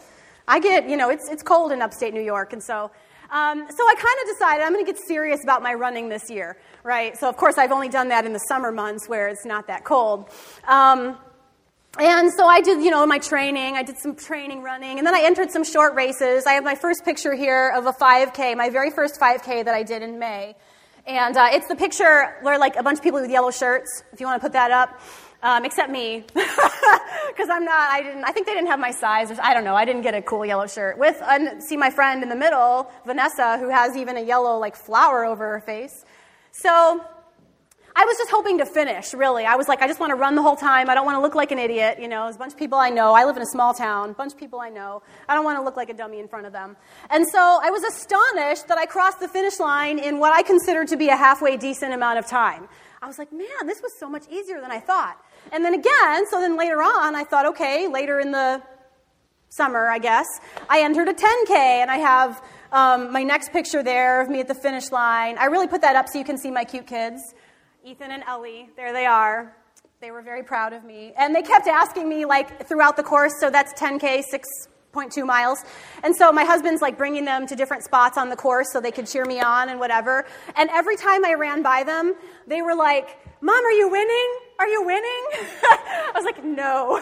I 0.48 0.60
get, 0.60 0.90
you 0.90 0.98
know, 0.98 1.10
it's, 1.10 1.30
it's 1.30 1.44
cold 1.44 1.72
in 1.72 1.82
upstate 1.82 2.14
New 2.14 2.22
York. 2.22 2.54
And 2.54 2.64
so, 2.64 2.92
um, 3.32 3.68
so 3.70 3.84
I 3.88 3.94
kind 3.96 4.18
of 4.22 4.28
decided 4.34 4.64
I'm 4.64 4.74
going 4.74 4.84
to 4.84 4.92
get 4.92 5.00
serious 5.00 5.44
about 5.44 5.62
my 5.62 5.76
running 5.76 6.10
this 6.10 6.30
year, 6.30 6.58
right? 6.84 7.16
So, 7.18 7.30
of 7.30 7.38
course, 7.38 7.60
I've 7.60 7.72
only 7.72 7.90
done 7.90 8.10
that 8.10 8.26
in 8.26 8.34
the 8.34 8.40
summer 8.40 8.72
months 8.72 9.08
where 9.08 9.28
it's 9.28 9.46
not 9.46 9.68
that 9.68 9.86
cold. 9.86 10.30
Um, 10.68 11.18
and 12.00 12.32
so 12.32 12.46
I 12.46 12.62
did, 12.62 12.84
you 12.84 12.90
know, 12.90 13.06
my 13.06 13.20
training. 13.20 13.76
I 13.76 13.84
did 13.84 13.98
some 13.98 14.16
training 14.16 14.64
running, 14.64 14.98
and 14.98 15.06
then 15.06 15.14
I 15.14 15.22
entered 15.24 15.52
some 15.52 15.64
short 15.64 15.96
races. 15.96 16.46
I 16.46 16.54
have 16.54 16.64
my 16.64 16.76
first 16.76 17.04
picture 17.04 17.36
here 17.36 17.72
of 17.76 17.86
a 17.86 17.94
5K, 17.94 18.58
my 18.58 18.70
very 18.70 18.90
first 18.90 19.20
5K 19.20 19.66
that 19.66 19.74
I 19.74 19.84
did 19.84 20.02
in 20.02 20.18
May. 20.18 20.56
And 21.06 21.36
uh, 21.36 21.50
it's 21.52 21.68
the 21.68 21.76
picture 21.76 22.36
where, 22.42 22.58
like, 22.60 22.76
a 22.76 22.84
bunch 22.84 23.00
of 23.00 23.04
people 23.04 23.22
with 23.22 23.30
yellow 23.32 23.52
shirts, 23.52 24.04
if 24.14 24.20
you 24.20 24.28
want 24.28 24.42
to 24.42 24.46
put 24.46 24.54
that 24.54 24.72
up 24.72 25.00
um, 25.42 25.66
except 25.66 25.90
me, 25.90 26.26
because 26.34 27.50
I'm 27.50 27.66
not. 27.66 27.92
I 27.92 28.02
didn't. 28.04 28.24
I 28.24 28.32
think 28.32 28.46
they 28.46 28.54
didn't 28.54 28.68
have 28.68 28.80
my 28.80 28.92
size. 28.92 29.32
I 29.42 29.54
don't 29.54 29.64
know. 29.64 29.76
I 29.76 29.86
didn't 29.86 30.02
get 30.02 30.14
a 30.14 30.22
cool 30.22 30.46
yellow 30.46 30.68
shirt. 30.68 30.98
With 30.98 31.22
uh, 31.22 31.60
see 31.60 31.78
my 31.78 31.90
friend 31.90 32.24
in 32.24 32.30
the 32.30 32.36
middle, 32.36 32.92
Vanessa, 33.06 33.58
who 33.58 33.70
has 33.70 33.96
even 33.96 34.18
a 34.18 34.22
yellow 34.22 34.58
like 34.58 34.76
flower 34.76 35.26
over 35.26 35.48
her 35.54 35.60
face. 35.62 36.06
So 36.52 37.04
I 38.00 38.06
was 38.06 38.18
just 38.18 38.32
hoping 38.32 38.60
to 38.60 38.66
finish. 38.66 39.14
Really, 39.14 39.44
I 39.44 39.56
was 39.56 39.68
like, 39.68 39.82
I 39.82 39.88
just 39.88 40.00
want 40.00 40.12
to 40.12 40.16
run 40.16 40.36
the 40.36 40.42
whole 40.42 40.56
time. 40.56 40.90
I 40.90 40.96
don't 40.96 41.06
want 41.06 41.18
to 41.18 41.22
look 41.22 41.36
like 41.36 41.52
an 41.52 41.60
idiot. 41.60 41.98
You 42.00 42.08
know, 42.08 42.24
there's 42.24 42.38
a 42.38 42.40
bunch 42.40 42.54
of 42.54 42.58
people 42.58 42.78
I 42.78 42.90
know. 42.90 43.12
I 43.12 43.26
live 43.26 43.36
in 43.36 43.42
a 43.42 43.52
small 43.52 43.74
town. 43.74 44.12
A 44.12 44.14
bunch 44.14 44.32
of 44.32 44.40
people 44.40 44.62
I 44.62 44.70
know. 44.70 45.02
I 45.28 45.36
don't 45.36 45.44
want 45.44 45.60
to 45.60 45.64
look 45.66 45.76
like 45.76 45.90
a 45.90 45.94
dummy 45.94 46.20
in 46.22 46.30
front 46.30 46.46
of 46.46 46.54
them. 46.54 46.78
And 47.10 47.26
so 47.30 47.60
I 47.62 47.70
was 47.72 47.84
astonished 47.84 48.70
that 48.70 48.78
I 48.78 48.86
crossed 48.86 49.20
the 49.20 49.28
finish 49.28 49.60
line 49.60 50.00
in 50.00 50.18
what 50.18 50.32
I 50.32 50.44
considered 50.44 50.88
to 50.88 50.96
be 50.96 51.10
a 51.10 51.18
halfway 51.18 51.58
decent 51.58 51.94
amount 51.94 52.20
of 52.20 52.26
time. 52.26 52.70
I 53.02 53.08
was 53.08 53.20
like, 53.20 53.34
man, 53.34 53.66
this 53.66 53.82
was 53.82 53.92
so 54.00 54.08
much 54.08 54.24
easier 54.32 54.62
than 54.62 54.72
I 54.72 54.80
thought. 54.80 55.22
And 55.52 55.66
then 55.66 55.74
again, 55.74 56.26
so 56.32 56.40
then 56.40 56.58
later 56.58 56.82
on, 56.82 57.18
I 57.18 57.26
thought, 57.26 57.48
okay, 57.48 57.90
later 57.90 58.22
in 58.22 58.32
the 58.32 58.62
summer, 59.50 59.90
I 59.90 60.00
guess, 60.00 60.28
I 60.70 60.84
entered 60.84 61.10
a 61.10 61.14
10K, 61.14 61.50
and 61.50 61.92
I 61.92 61.98
have 61.98 62.42
um, 62.72 63.12
my 63.12 63.24
next 63.24 63.52
picture 63.52 63.84
there 63.84 64.22
of 64.22 64.30
me 64.30 64.40
at 64.40 64.48
the 64.48 64.56
finish 64.56 64.90
line. 64.92 65.38
I 65.38 65.46
really 65.46 65.68
put 65.68 65.82
that 65.82 65.98
up 65.98 66.08
so 66.08 66.18
you 66.18 66.26
can 66.26 66.38
see 66.38 66.52
my 66.52 66.64
cute 66.64 66.88
kids, 66.88 67.22
Ethan 67.84 68.12
and 68.12 68.24
Ellie. 68.24 68.70
There 68.76 68.92
they 68.92 69.06
are. 69.06 69.56
They 70.02 70.12
were 70.12 70.22
very 70.22 70.44
proud 70.44 70.74
of 70.74 70.84
me. 70.84 71.14
And 71.18 71.34
they 71.34 71.42
kept 71.42 71.68
asking 71.68 72.10
me, 72.10 72.26
like, 72.26 72.68
throughout 72.68 72.98
the 72.98 73.04
course, 73.04 73.34
so 73.40 73.50
that's 73.50 73.74
10K, 73.80 74.24
6.2 74.94 75.26
miles. 75.26 75.64
And 76.04 76.14
so 76.16 76.32
my 76.32 76.44
husband's, 76.44 76.82
like, 76.82 76.98
bringing 76.98 77.24
them 77.24 77.48
to 77.48 77.56
different 77.56 77.84
spots 77.84 78.18
on 78.18 78.30
the 78.30 78.36
course 78.36 78.68
so 78.72 78.82
they 78.82 78.92
could 78.92 79.08
cheer 79.08 79.24
me 79.24 79.40
on 79.40 79.70
and 79.70 79.80
whatever. 79.80 80.26
And 80.56 80.70
every 80.72 80.98
time 80.98 81.24
I 81.24 81.36
ran 81.36 81.64
by 81.64 81.84
them, 81.84 82.16
they 82.48 82.62
were 82.62 82.76
like, 82.76 83.18
Mom, 83.42 83.64
are 83.64 83.72
you 83.72 83.90
winning? 83.90 84.40
Are 84.60 84.68
you 84.68 84.86
winning? 84.86 85.02
I 85.04 86.12
was 86.14 86.26
like, 86.26 86.44
No. 86.44 87.02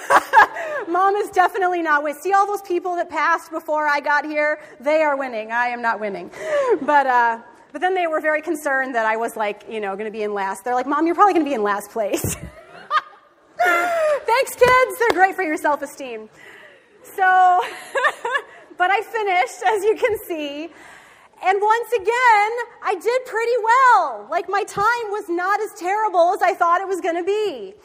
Mom 0.91 1.15
is 1.15 1.29
definitely 1.29 1.81
not 1.81 2.03
winning. 2.03 2.21
See 2.21 2.33
all 2.33 2.45
those 2.45 2.61
people 2.61 2.95
that 2.97 3.09
passed 3.09 3.49
before 3.49 3.87
I 3.87 3.99
got 3.99 4.25
here? 4.25 4.59
They 4.79 5.01
are 5.01 5.17
winning. 5.17 5.51
I 5.51 5.69
am 5.69 5.81
not 5.81 5.99
winning. 5.99 6.29
But, 6.81 7.07
uh, 7.07 7.39
but 7.71 7.81
then 7.81 7.95
they 7.95 8.07
were 8.07 8.21
very 8.21 8.41
concerned 8.41 8.95
that 8.95 9.05
I 9.05 9.17
was 9.17 9.35
like, 9.35 9.63
you 9.69 9.79
know, 9.79 9.95
going 9.95 10.05
to 10.05 10.11
be 10.11 10.23
in 10.23 10.33
last. 10.33 10.63
They're 10.63 10.75
like, 10.75 10.87
Mom, 10.87 11.05
you're 11.05 11.15
probably 11.15 11.33
going 11.33 11.45
to 11.45 11.49
be 11.49 11.55
in 11.55 11.63
last 11.63 11.91
place. 11.91 12.21
Thanks, 13.59 14.55
kids. 14.55 14.99
They're 14.99 15.13
great 15.13 15.35
for 15.35 15.43
your 15.43 15.57
self 15.57 15.81
esteem. 15.81 16.29
So, 17.03 17.61
but 18.77 18.91
I 18.91 19.01
finished, 19.01 19.63
as 19.65 19.83
you 19.83 19.95
can 19.95 20.17
see. 20.27 20.69
And 21.43 21.61
once 21.61 21.91
again, 21.93 22.51
I 22.83 22.97
did 22.99 23.25
pretty 23.25 23.51
well. 23.63 24.27
Like, 24.29 24.49
my 24.49 24.63
time 24.63 25.09
was 25.09 25.29
not 25.29 25.61
as 25.61 25.71
terrible 25.79 26.33
as 26.33 26.41
I 26.41 26.55
thought 26.55 26.81
it 26.81 26.87
was 26.87 26.99
going 26.99 27.15
to 27.15 27.23
be. 27.23 27.75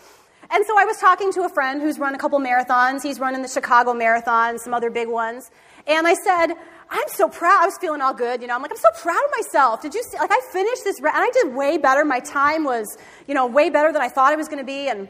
And 0.51 0.65
so 0.67 0.79
I 0.79 0.85
was 0.85 0.97
talking 0.99 1.33
to 1.33 1.43
a 1.43 1.49
friend 1.49 1.81
who's 1.81 1.99
run 1.99 2.15
a 2.15 2.19
couple 2.19 2.39
marathons. 2.39 3.03
He's 3.03 3.21
running 3.21 3.43
the 3.43 3.49
Chicago 3.49 3.95
Marathon, 3.95 4.59
some 4.59 4.75
other 4.75 4.91
big 4.91 5.09
ones. 5.09 5.51
And 5.87 6.07
I 6.07 6.15
said, 6.15 6.55
I'm 6.93 7.09
so 7.09 7.29
proud. 7.29 7.63
I 7.63 7.65
was 7.65 7.79
feeling 7.79 8.03
all 8.03 8.13
good, 8.13 8.43
you 8.43 8.47
know. 8.47 8.55
I'm 8.55 8.61
like, 8.61 8.71
I'm 8.71 8.77
so 8.77 8.91
proud 9.01 9.25
of 9.25 9.31
myself. 9.31 9.81
Did 9.81 9.95
you 9.95 10.03
see? 10.03 10.19
Like, 10.19 10.31
I 10.31 10.41
finished 10.53 10.85
this, 10.85 10.99
and 10.99 11.09
I 11.09 11.31
did 11.33 11.55
way 11.55 11.79
better. 11.79 12.05
My 12.05 12.21
time 12.21 12.65
was, 12.65 12.87
you 13.27 13.35
know, 13.35 13.47
way 13.47 13.71
better 13.71 13.93
than 13.93 14.03
I 14.03 14.09
thought 14.09 14.33
it 14.33 14.37
was 14.37 14.47
going 14.47 14.59
to 14.59 14.65
be. 14.65 14.89
And 14.89 15.09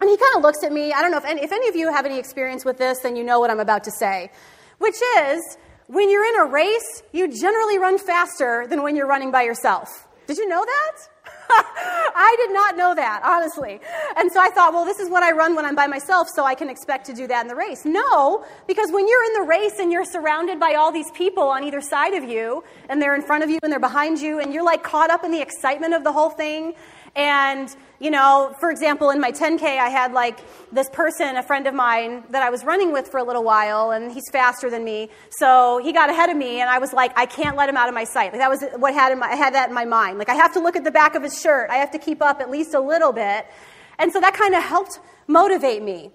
and 0.00 0.10
he 0.10 0.16
kind 0.16 0.36
of 0.36 0.42
looks 0.42 0.64
at 0.64 0.72
me. 0.72 0.92
I 0.92 1.00
don't 1.00 1.12
know 1.12 1.18
if 1.18 1.24
any, 1.24 1.42
if 1.42 1.52
any 1.52 1.68
of 1.68 1.76
you 1.76 1.92
have 1.92 2.04
any 2.04 2.18
experience 2.18 2.64
with 2.64 2.76
this, 2.76 2.98
then 2.98 3.14
you 3.14 3.22
know 3.22 3.38
what 3.38 3.50
I'm 3.50 3.60
about 3.60 3.84
to 3.84 3.92
say, 3.92 4.32
which 4.78 4.96
is 5.18 5.56
when 5.86 6.10
you're 6.10 6.24
in 6.24 6.40
a 6.40 6.46
race, 6.46 7.04
you 7.12 7.28
generally 7.28 7.78
run 7.78 7.98
faster 7.98 8.66
than 8.68 8.82
when 8.82 8.96
you're 8.96 9.06
running 9.06 9.30
by 9.30 9.42
yourself. 9.42 10.08
Did 10.26 10.38
you 10.38 10.48
know 10.48 10.64
that? 10.64 11.08
I 12.14 12.34
did 12.38 12.52
not 12.52 12.76
know 12.76 12.94
that, 12.94 13.22
honestly. 13.24 13.80
And 14.16 14.30
so 14.32 14.40
I 14.40 14.50
thought, 14.50 14.72
well, 14.72 14.84
this 14.84 14.98
is 14.98 15.10
what 15.10 15.22
I 15.22 15.32
run 15.32 15.54
when 15.54 15.64
I'm 15.64 15.74
by 15.74 15.86
myself, 15.86 16.28
so 16.34 16.44
I 16.44 16.54
can 16.54 16.68
expect 16.68 17.06
to 17.06 17.14
do 17.14 17.26
that 17.26 17.42
in 17.42 17.48
the 17.48 17.54
race. 17.54 17.84
No, 17.84 18.44
because 18.66 18.90
when 18.90 19.06
you're 19.08 19.24
in 19.24 19.32
the 19.34 19.48
race 19.48 19.78
and 19.78 19.92
you're 19.92 20.04
surrounded 20.04 20.58
by 20.60 20.74
all 20.74 20.92
these 20.92 21.10
people 21.12 21.44
on 21.44 21.64
either 21.64 21.80
side 21.80 22.14
of 22.14 22.24
you, 22.24 22.64
and 22.88 23.00
they're 23.00 23.14
in 23.14 23.22
front 23.22 23.44
of 23.44 23.50
you 23.50 23.58
and 23.62 23.72
they're 23.72 23.80
behind 23.80 24.20
you, 24.20 24.40
and 24.40 24.52
you're 24.52 24.64
like 24.64 24.82
caught 24.82 25.10
up 25.10 25.24
in 25.24 25.30
the 25.30 25.40
excitement 25.40 25.94
of 25.94 26.04
the 26.04 26.12
whole 26.12 26.30
thing, 26.30 26.74
and, 27.14 27.68
you 28.00 28.10
know, 28.10 28.54
for 28.58 28.70
example, 28.70 29.10
in 29.10 29.20
my 29.20 29.32
10K, 29.32 29.62
I 29.62 29.88
had 29.90 30.12
like 30.12 30.38
this 30.72 30.88
person, 30.90 31.36
a 31.36 31.42
friend 31.42 31.66
of 31.66 31.74
mine, 31.74 32.24
that 32.30 32.42
I 32.42 32.48
was 32.48 32.64
running 32.64 32.92
with 32.92 33.08
for 33.08 33.18
a 33.18 33.22
little 33.22 33.44
while, 33.44 33.90
and 33.90 34.10
he's 34.10 34.28
faster 34.30 34.70
than 34.70 34.82
me. 34.82 35.10
So 35.30 35.80
he 35.82 35.92
got 35.92 36.08
ahead 36.08 36.30
of 36.30 36.36
me, 36.36 36.60
and 36.60 36.70
I 36.70 36.78
was 36.78 36.92
like, 36.92 37.12
I 37.16 37.26
can't 37.26 37.56
let 37.56 37.68
him 37.68 37.76
out 37.76 37.88
of 37.88 37.94
my 37.94 38.04
sight. 38.04 38.32
Like, 38.32 38.40
that 38.40 38.48
was 38.48 38.64
what 38.76 38.94
had 38.94 39.16
my, 39.18 39.28
I 39.28 39.36
had 39.36 39.54
that 39.54 39.68
in 39.68 39.74
my 39.74 39.84
mind. 39.84 40.18
Like, 40.18 40.30
I 40.30 40.34
have 40.34 40.54
to 40.54 40.60
look 40.60 40.74
at 40.74 40.84
the 40.84 40.90
back 40.90 41.14
of 41.14 41.22
his 41.22 41.38
shirt. 41.38 41.68
I 41.70 41.76
have 41.76 41.90
to 41.90 41.98
keep 41.98 42.22
up 42.22 42.40
at 42.40 42.50
least 42.50 42.72
a 42.72 42.80
little 42.80 43.12
bit. 43.12 43.46
And 43.98 44.10
so 44.10 44.20
that 44.20 44.34
kind 44.34 44.54
of 44.54 44.62
helped 44.62 44.98
motivate 45.26 45.82
me. 45.82 46.10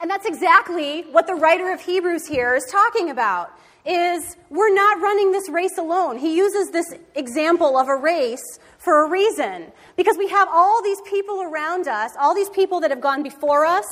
And 0.00 0.10
that's 0.10 0.24
exactly 0.24 1.02
what 1.10 1.26
the 1.26 1.34
writer 1.34 1.70
of 1.72 1.82
Hebrews 1.82 2.26
here 2.26 2.54
is 2.54 2.64
talking 2.64 3.10
about 3.10 3.52
is 3.84 4.36
we're 4.50 4.74
not 4.74 5.00
running 5.00 5.32
this 5.32 5.48
race 5.48 5.78
alone. 5.78 6.18
He 6.18 6.36
uses 6.36 6.70
this 6.70 6.94
example 7.14 7.78
of 7.78 7.88
a 7.88 7.96
race 7.96 8.58
for 8.78 9.04
a 9.04 9.08
reason 9.08 9.72
because 9.96 10.16
we 10.18 10.28
have 10.28 10.48
all 10.50 10.82
these 10.82 11.00
people 11.02 11.42
around 11.42 11.88
us, 11.88 12.12
all 12.18 12.34
these 12.34 12.50
people 12.50 12.80
that 12.80 12.90
have 12.90 13.00
gone 13.00 13.22
before 13.22 13.64
us, 13.64 13.86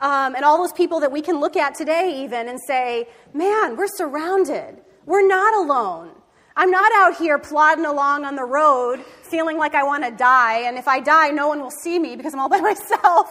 um, 0.00 0.34
and 0.34 0.44
all 0.44 0.58
those 0.58 0.72
people 0.72 1.00
that 1.00 1.12
we 1.12 1.22
can 1.22 1.40
look 1.40 1.56
at 1.56 1.74
today, 1.74 2.22
even, 2.24 2.48
and 2.48 2.58
say, 2.66 3.08
man, 3.32 3.76
we're 3.76 3.88
surrounded. 3.88 4.76
We're 5.06 5.26
not 5.26 5.54
alone. 5.54 6.10
I'm 6.58 6.70
not 6.70 6.90
out 6.94 7.16
here 7.16 7.38
plodding 7.38 7.84
along 7.84 8.24
on 8.24 8.34
the 8.34 8.44
road 8.44 9.04
feeling 9.22 9.58
like 9.58 9.74
I 9.74 9.84
want 9.84 10.04
to 10.04 10.10
die, 10.10 10.60
and 10.60 10.78
if 10.78 10.88
I 10.88 11.00
die, 11.00 11.30
no 11.30 11.48
one 11.48 11.60
will 11.60 11.70
see 11.70 11.98
me 11.98 12.16
because 12.16 12.32
I'm 12.32 12.40
all 12.40 12.48
by 12.48 12.60
myself. 12.72 13.30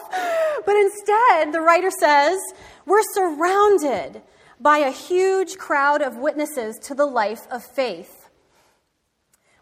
But 0.64 0.76
instead, 0.76 1.52
the 1.52 1.60
writer 1.60 1.90
says, 1.90 2.38
we're 2.84 3.02
surrounded 3.14 4.22
by 4.60 4.78
a 4.78 4.90
huge 4.90 5.56
crowd 5.58 6.02
of 6.02 6.16
witnesses 6.16 6.78
to 6.84 6.94
the 6.94 7.06
life 7.06 7.46
of 7.50 7.64
faith. 7.64 8.28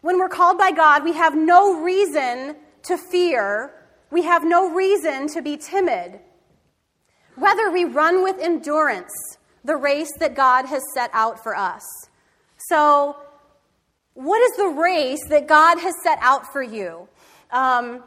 When 0.01 0.19
we're 0.19 0.29
called 0.29 0.57
by 0.57 0.71
God, 0.71 1.03
we 1.03 1.13
have 1.13 1.35
no 1.35 1.81
reason 1.81 2.55
to 2.83 2.97
fear, 2.97 3.73
we 4.11 4.23
have 4.23 4.43
no 4.43 4.71
reason 4.73 5.27
to 5.29 5.41
be 5.41 5.57
timid. 5.57 6.19
Whether 7.35 7.71
we 7.71 7.83
run 7.83 8.23
with 8.23 8.39
endurance 8.39 9.11
the 9.65 9.75
race 9.75 10.11
that 10.19 10.35
God 10.35 10.65
has 10.65 10.83
set 10.93 11.09
out 11.11 11.41
for 11.41 11.55
us. 11.55 11.81
So, 12.69 13.17
what 14.13 14.41
is 14.49 14.57
the 14.57 14.67
race 14.67 15.19
that 15.29 15.47
God 15.47 15.79
has 15.79 15.93
set 16.03 16.19
out 16.21 16.53
for 16.53 16.61
you? 16.61 17.09
Um, 17.51 18.03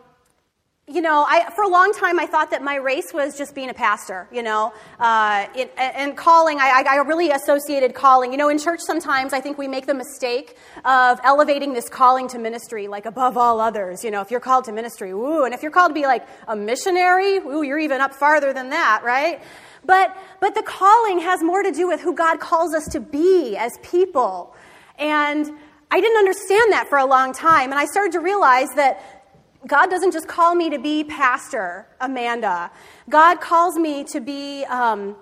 you 0.88 1.02
know, 1.02 1.24
I, 1.28 1.50
for 1.54 1.64
a 1.64 1.68
long 1.68 1.92
time, 1.92 2.18
I 2.18 2.26
thought 2.26 2.50
that 2.50 2.62
my 2.62 2.76
race 2.76 3.12
was 3.12 3.36
just 3.36 3.54
being 3.54 3.68
a 3.68 3.74
pastor, 3.74 4.26
you 4.32 4.42
know, 4.42 4.72
uh, 4.98 5.46
it, 5.54 5.72
and 5.76 6.16
calling, 6.16 6.58
I, 6.60 6.82
I, 6.88 6.96
really 7.02 7.30
associated 7.30 7.94
calling. 7.94 8.32
You 8.32 8.38
know, 8.38 8.48
in 8.48 8.58
church 8.58 8.80
sometimes 8.80 9.32
I 9.32 9.40
think 9.40 9.58
we 9.58 9.68
make 9.68 9.86
the 9.86 9.94
mistake 9.94 10.56
of 10.84 11.20
elevating 11.22 11.74
this 11.74 11.88
calling 11.88 12.28
to 12.28 12.38
ministry, 12.38 12.88
like 12.88 13.04
above 13.04 13.36
all 13.36 13.60
others. 13.60 14.02
You 14.02 14.10
know, 14.10 14.22
if 14.22 14.30
you're 14.30 14.40
called 14.40 14.64
to 14.64 14.72
ministry, 14.72 15.10
ooh, 15.10 15.44
and 15.44 15.52
if 15.52 15.62
you're 15.62 15.70
called 15.70 15.90
to 15.90 15.94
be 15.94 16.06
like 16.06 16.26
a 16.46 16.56
missionary, 16.56 17.36
ooh, 17.36 17.62
you're 17.62 17.78
even 17.78 18.00
up 18.00 18.14
farther 18.14 18.52
than 18.52 18.70
that, 18.70 19.02
right? 19.04 19.42
But, 19.84 20.16
but 20.40 20.54
the 20.54 20.62
calling 20.62 21.20
has 21.20 21.42
more 21.42 21.62
to 21.62 21.70
do 21.70 21.86
with 21.86 22.00
who 22.00 22.14
God 22.14 22.40
calls 22.40 22.74
us 22.74 22.86
to 22.92 23.00
be 23.00 23.56
as 23.56 23.78
people. 23.82 24.54
And 24.98 25.50
I 25.90 26.00
didn't 26.00 26.18
understand 26.18 26.72
that 26.72 26.88
for 26.88 26.98
a 26.98 27.06
long 27.06 27.32
time, 27.32 27.70
and 27.70 27.78
I 27.78 27.86
started 27.86 28.12
to 28.12 28.20
realize 28.20 28.68
that 28.76 29.17
God 29.66 29.90
doesn't 29.90 30.12
just 30.12 30.28
call 30.28 30.54
me 30.54 30.70
to 30.70 30.78
be 30.78 31.02
Pastor 31.02 31.86
Amanda. 32.00 32.70
God 33.10 33.40
calls 33.40 33.76
me 33.76 34.04
to 34.04 34.20
be 34.20 34.64
um, 34.64 35.16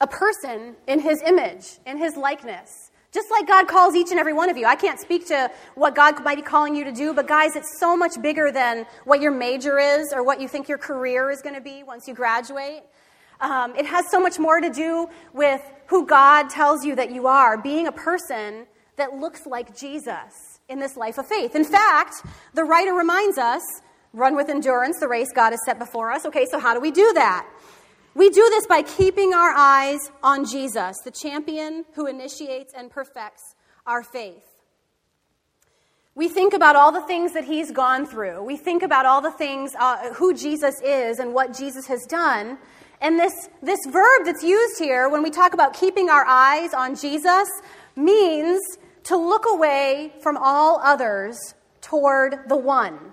a 0.00 0.06
person 0.06 0.76
in 0.86 1.00
His 1.00 1.20
image, 1.22 1.78
in 1.84 1.98
His 1.98 2.16
likeness. 2.16 2.90
Just 3.12 3.30
like 3.30 3.48
God 3.48 3.66
calls 3.66 3.96
each 3.96 4.10
and 4.10 4.20
every 4.20 4.34
one 4.34 4.50
of 4.50 4.56
you. 4.56 4.66
I 4.66 4.76
can't 4.76 5.00
speak 5.00 5.26
to 5.28 5.50
what 5.74 5.96
God 5.96 6.22
might 6.22 6.36
be 6.36 6.42
calling 6.42 6.76
you 6.76 6.84
to 6.84 6.92
do, 6.92 7.14
but 7.14 7.26
guys, 7.26 7.56
it's 7.56 7.80
so 7.80 7.96
much 7.96 8.20
bigger 8.20 8.52
than 8.52 8.86
what 9.04 9.20
your 9.20 9.32
major 9.32 9.78
is 9.78 10.12
or 10.12 10.22
what 10.22 10.40
you 10.40 10.46
think 10.46 10.68
your 10.68 10.78
career 10.78 11.30
is 11.30 11.42
going 11.42 11.54
to 11.54 11.60
be 11.60 11.82
once 11.82 12.06
you 12.06 12.14
graduate. 12.14 12.82
Um, 13.40 13.74
it 13.76 13.86
has 13.86 14.10
so 14.10 14.20
much 14.20 14.38
more 14.38 14.60
to 14.60 14.70
do 14.70 15.08
with 15.32 15.62
who 15.86 16.06
God 16.06 16.50
tells 16.50 16.84
you 16.84 16.94
that 16.96 17.10
you 17.10 17.26
are, 17.26 17.56
being 17.56 17.86
a 17.86 17.92
person 17.92 18.66
that 18.96 19.14
looks 19.14 19.46
like 19.46 19.76
Jesus 19.76 20.47
in 20.68 20.78
this 20.78 20.96
life 20.98 21.16
of 21.16 21.26
faith. 21.26 21.56
In 21.56 21.64
fact, 21.64 22.26
the 22.52 22.62
writer 22.62 22.92
reminds 22.92 23.38
us 23.38 23.62
run 24.12 24.36
with 24.36 24.50
endurance 24.50 24.98
the 25.00 25.08
race 25.08 25.28
God 25.34 25.50
has 25.50 25.60
set 25.64 25.78
before 25.78 26.10
us. 26.10 26.26
Okay, 26.26 26.46
so 26.50 26.58
how 26.58 26.74
do 26.74 26.80
we 26.80 26.90
do 26.90 27.12
that? 27.14 27.48
We 28.14 28.28
do 28.28 28.46
this 28.50 28.66
by 28.66 28.82
keeping 28.82 29.32
our 29.32 29.54
eyes 29.56 30.10
on 30.22 30.44
Jesus, 30.44 30.98
the 31.04 31.10
champion 31.10 31.84
who 31.94 32.06
initiates 32.06 32.74
and 32.74 32.90
perfects 32.90 33.54
our 33.86 34.02
faith. 34.02 34.44
We 36.14 36.28
think 36.28 36.52
about 36.52 36.74
all 36.76 36.92
the 36.92 37.02
things 37.02 37.32
that 37.32 37.44
he's 37.44 37.70
gone 37.70 38.04
through. 38.04 38.42
We 38.42 38.56
think 38.56 38.82
about 38.82 39.06
all 39.06 39.20
the 39.20 39.30
things, 39.30 39.72
uh, 39.78 40.12
who 40.14 40.34
Jesus 40.34 40.74
is 40.82 41.18
and 41.18 41.32
what 41.32 41.56
Jesus 41.56 41.86
has 41.86 42.04
done. 42.06 42.58
And 43.00 43.18
this, 43.18 43.48
this 43.62 43.78
verb 43.86 44.26
that's 44.26 44.42
used 44.42 44.80
here 44.80 45.08
when 45.08 45.22
we 45.22 45.30
talk 45.30 45.54
about 45.54 45.74
keeping 45.74 46.10
our 46.10 46.26
eyes 46.26 46.74
on 46.74 46.96
Jesus 46.96 47.48
means 47.94 48.60
to 49.08 49.16
look 49.16 49.44
away 49.48 50.12
from 50.22 50.36
all 50.36 50.80
others 50.82 51.36
toward 51.80 52.48
the 52.48 52.56
one. 52.56 53.12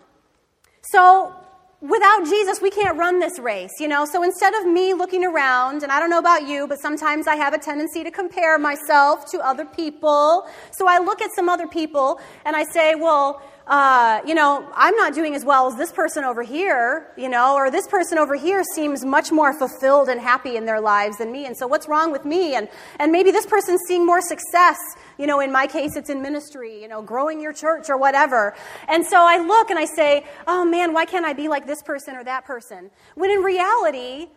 So, 0.91 1.34
without 1.81 2.25
Jesus, 2.25 2.62
we 2.62 2.69
can't 2.69 2.97
run 2.97 3.19
this 3.19 3.39
race, 3.39 3.71
you 3.79 3.88
know? 3.88 4.05
So 4.05 4.23
instead 4.23 4.53
of 4.55 4.65
me 4.65 4.93
looking 4.93 5.23
around, 5.23 5.84
and 5.84 5.91
I 5.91 5.99
don't 5.99 6.10
know 6.10 6.19
about 6.19 6.47
you, 6.47 6.67
but 6.67 6.79
sometimes 6.79 7.27
I 7.27 7.36
have 7.36 7.53
a 7.53 7.58
tendency 7.58 8.03
to 8.03 8.12
compare 8.12 8.58
myself 8.58 9.29
to 9.31 9.39
other 9.39 9.65
people. 9.65 10.47
So 10.71 10.88
I 10.88 10.99
look 10.99 11.21
at 11.21 11.29
some 11.36 11.47
other 11.47 11.67
people 11.67 12.19
and 12.45 12.55
I 12.55 12.63
say, 12.65 12.95
well, 12.95 13.41
uh, 13.67 14.21
you 14.28 14.36
know, 14.36 14.63
I'm 14.75 14.95
not 14.95 15.15
doing 15.15 15.34
as 15.34 15.43
well 15.43 15.65
as 15.65 15.75
this 15.75 15.91
person 15.91 16.23
over 16.23 16.43
here, 16.43 17.12
you 17.17 17.30
know, 17.30 17.56
or 17.56 17.71
this 17.71 17.88
person 17.88 18.19
over 18.19 18.36
here 18.36 18.63
seems 18.75 19.04
much 19.04 19.32
more 19.32 19.58
fulfilled 19.58 20.08
and 20.08 20.21
happy 20.21 20.56
in 20.56 20.65
their 20.65 20.80
lives 20.80 21.17
than 21.17 21.32
me. 21.32 21.47
And 21.47 21.58
so 21.58 21.65
what's 21.65 21.88
wrong 21.88 22.12
with 22.12 22.25
me? 22.25 22.54
And, 22.54 22.69
and 22.99 23.12
maybe 23.12 23.32
this 23.32 23.47
person's 23.47 23.82
seeing 23.88 24.06
more 24.06 24.21
success. 24.21 24.78
You 25.17 25.25
know, 25.25 25.39
in 25.39 25.51
my 25.51 25.65
case, 25.65 25.95
it's 25.95 26.12
in 26.12 26.21
ministry, 26.21 26.80
you 26.80 26.88
know, 26.88 27.01
growing 27.01 27.41
your 27.41 27.54
church 27.54 27.89
or 27.89 27.97
whatever. 27.97 28.54
And 28.88 29.04
so 29.04 29.17
I 29.17 29.39
look 29.39 29.71
and 29.71 29.80
I 29.80 29.86
say, 29.86 30.25
oh 30.45 30.63
man, 30.63 30.93
why 30.93 31.06
can't 31.06 31.25
I 31.25 31.34
be 31.34 31.47
like 31.47 31.65
this 31.65 31.82
person 31.82 32.15
or 32.15 32.23
that 32.23 32.45
person? 32.45 32.91
When 33.15 33.32
in 33.32 33.39
reality, 33.39 34.28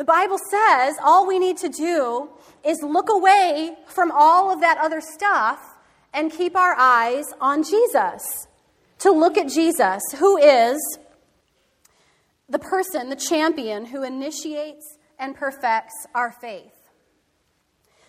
The 0.00 0.04
Bible 0.04 0.38
says 0.38 0.94
all 1.02 1.26
we 1.26 1.38
need 1.38 1.58
to 1.58 1.68
do 1.68 2.30
is 2.64 2.82
look 2.82 3.10
away 3.10 3.76
from 3.86 4.10
all 4.10 4.50
of 4.50 4.60
that 4.60 4.78
other 4.78 5.02
stuff 5.02 5.76
and 6.14 6.32
keep 6.32 6.56
our 6.56 6.74
eyes 6.78 7.26
on 7.38 7.62
Jesus. 7.62 8.46
To 9.00 9.10
look 9.10 9.38
at 9.38 9.48
Jesus, 9.48 10.02
who 10.18 10.36
is 10.36 10.78
the 12.48 12.58
person, 12.58 13.08
the 13.08 13.16
champion, 13.16 13.86
who 13.86 14.02
initiates 14.02 14.98
and 15.18 15.34
perfects 15.34 15.94
our 16.14 16.32
faith. 16.32 16.72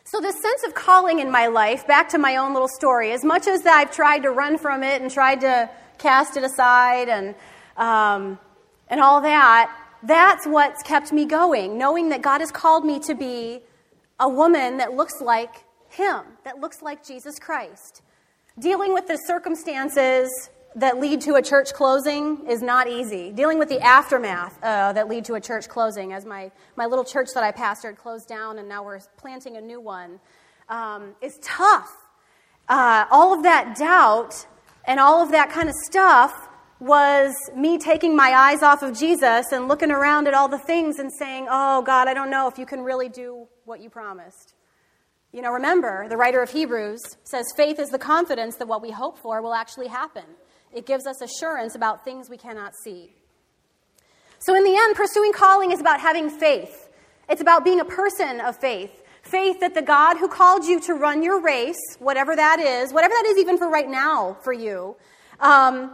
So, 0.03 0.19
this 0.19 0.35
sense 0.41 0.63
of 0.63 0.73
calling 0.73 1.19
in 1.19 1.31
my 1.31 1.47
life, 1.47 1.87
back 1.87 2.09
to 2.09 2.17
my 2.17 2.35
own 2.35 2.53
little 2.53 2.67
story, 2.67 3.13
as 3.13 3.23
much 3.23 3.47
as 3.47 3.65
I've 3.65 3.91
tried 3.91 4.23
to 4.23 4.31
run 4.31 4.57
from 4.57 4.83
it 4.83 5.01
and 5.01 5.09
tried 5.09 5.41
to 5.41 5.69
cast 5.97 6.35
it 6.35 6.43
aside 6.43 7.07
and, 7.07 7.35
um, 7.77 8.37
and 8.89 8.99
all 8.99 9.21
that, 9.21 9.73
that's 10.03 10.45
what's 10.45 10.81
kept 10.83 11.13
me 11.13 11.25
going, 11.25 11.77
knowing 11.77 12.09
that 12.09 12.21
God 12.21 12.41
has 12.41 12.51
called 12.51 12.83
me 12.83 12.99
to 13.01 13.15
be 13.15 13.61
a 14.19 14.27
woman 14.27 14.77
that 14.77 14.93
looks 14.93 15.21
like 15.21 15.63
Him, 15.89 16.23
that 16.43 16.59
looks 16.59 16.81
like 16.81 17.05
Jesus 17.05 17.39
Christ. 17.39 18.01
Dealing 18.59 18.93
with 18.93 19.07
the 19.07 19.17
circumstances 19.27 20.49
that 20.75 20.99
lead 20.99 21.21
to 21.21 21.35
a 21.35 21.41
church 21.41 21.73
closing 21.73 22.47
is 22.47 22.61
not 22.61 22.87
easy. 22.87 23.31
Dealing 23.31 23.59
with 23.59 23.69
the 23.69 23.79
aftermath 23.81 24.57
uh, 24.63 24.93
that 24.93 25.09
lead 25.09 25.25
to 25.25 25.33
a 25.33 25.41
church 25.41 25.67
closing, 25.67 26.13
as 26.13 26.25
my, 26.25 26.51
my 26.75 26.85
little 26.85 27.03
church 27.03 27.29
that 27.33 27.43
I 27.43 27.51
pastored 27.51 27.97
closed 27.97 28.27
down 28.27 28.57
and 28.57 28.69
now 28.69 28.83
we're 28.83 29.01
planting 29.17 29.57
a 29.57 29.61
new 29.61 29.81
one, 29.81 30.19
um, 30.69 31.15
is 31.21 31.37
tough. 31.41 31.95
Uh, 32.69 33.05
all 33.11 33.33
of 33.33 33.43
that 33.43 33.75
doubt 33.75 34.45
and 34.85 34.99
all 34.99 35.21
of 35.21 35.31
that 35.31 35.49
kind 35.51 35.67
of 35.67 35.75
stuff 35.75 36.47
was 36.79 37.35
me 37.55 37.77
taking 37.77 38.15
my 38.15 38.31
eyes 38.31 38.63
off 38.63 38.81
of 38.81 38.97
Jesus 38.97 39.51
and 39.51 39.67
looking 39.67 39.91
around 39.91 40.27
at 40.27 40.33
all 40.33 40.47
the 40.47 40.57
things 40.57 40.97
and 40.97 41.11
saying, 41.11 41.47
Oh, 41.49 41.81
God, 41.83 42.07
I 42.07 42.13
don't 42.13 42.31
know 42.31 42.47
if 42.47 42.57
you 42.57 42.65
can 42.65 42.81
really 42.81 43.09
do 43.09 43.47
what 43.65 43.81
you 43.81 43.89
promised. 43.89 44.55
You 45.31 45.41
know, 45.41 45.51
remember, 45.51 46.07
the 46.09 46.17
writer 46.17 46.41
of 46.41 46.49
Hebrews 46.49 47.01
says 47.23 47.45
faith 47.55 47.79
is 47.79 47.89
the 47.89 47.99
confidence 47.99 48.55
that 48.57 48.67
what 48.67 48.81
we 48.81 48.91
hope 48.91 49.17
for 49.17 49.41
will 49.41 49.53
actually 49.53 49.87
happen. 49.87 50.23
It 50.73 50.85
gives 50.85 51.05
us 51.05 51.21
assurance 51.21 51.75
about 51.75 52.05
things 52.05 52.29
we 52.29 52.37
cannot 52.37 52.73
see. 52.75 53.13
So, 54.39 54.55
in 54.55 54.63
the 54.63 54.75
end, 54.75 54.95
pursuing 54.95 55.33
calling 55.33 55.71
is 55.71 55.79
about 55.79 55.99
having 55.99 56.29
faith. 56.29 56.89
It's 57.29 57.41
about 57.41 57.63
being 57.63 57.79
a 57.79 57.85
person 57.85 58.41
of 58.41 58.57
faith. 58.57 59.03
Faith 59.21 59.59
that 59.59 59.75
the 59.75 59.81
God 59.81 60.17
who 60.17 60.27
called 60.27 60.65
you 60.65 60.79
to 60.81 60.93
run 60.93 61.21
your 61.21 61.39
race, 61.39 61.79
whatever 61.99 62.35
that 62.35 62.59
is, 62.59 62.91
whatever 62.91 63.13
that 63.13 63.25
is 63.27 63.37
even 63.37 63.57
for 63.57 63.69
right 63.69 63.87
now 63.87 64.35
for 64.41 64.51
you, 64.51 64.95
um, 65.39 65.91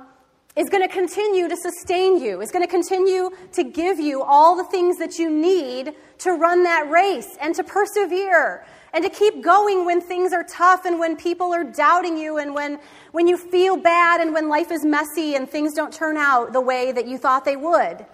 is 0.55 0.69
going 0.69 0.81
to 0.81 0.91
continue 0.91 1.47
to 1.47 1.57
sustain 1.57 2.19
you, 2.19 2.41
is 2.41 2.51
going 2.51 2.65
to 2.65 2.71
continue 2.71 3.29
to 3.53 3.63
give 3.63 3.99
you 3.99 4.23
all 4.23 4.55
the 4.55 4.63
things 4.63 4.97
that 4.97 5.19
you 5.19 5.29
need 5.29 5.93
to 6.19 6.31
run 6.31 6.63
that 6.63 6.89
race 6.89 7.37
and 7.41 7.53
to 7.55 7.63
persevere 7.63 8.65
and 8.93 9.04
to 9.04 9.10
keep 9.10 9.41
going 9.43 9.86
when 9.86 10.02
things 10.02 10.34
are 10.34 10.43
tough 10.43 10.86
and 10.86 11.00
when 11.00 11.15
people 11.15 11.54
are 11.54 11.63
doubting 11.63 12.17
you 12.17 12.38
and 12.38 12.56
when, 12.56 12.80
when 13.12 13.28
you 13.28 13.38
feel 13.38 13.78
bad 13.78 14.21
and 14.21 14.34
when 14.34 14.50
life 14.50 14.71
is 14.71 14.86
messy 14.86 15.36
and 15.36 15.50
things 15.50 15.73
don't 15.73 15.93
turn 15.93 16.17
out 16.17 16.54
the 16.54 16.62
way 16.62 16.91
that 16.91 17.08
you 17.08 17.17
thought 17.17 17.45
they 17.45 17.56
would. 17.56 18.06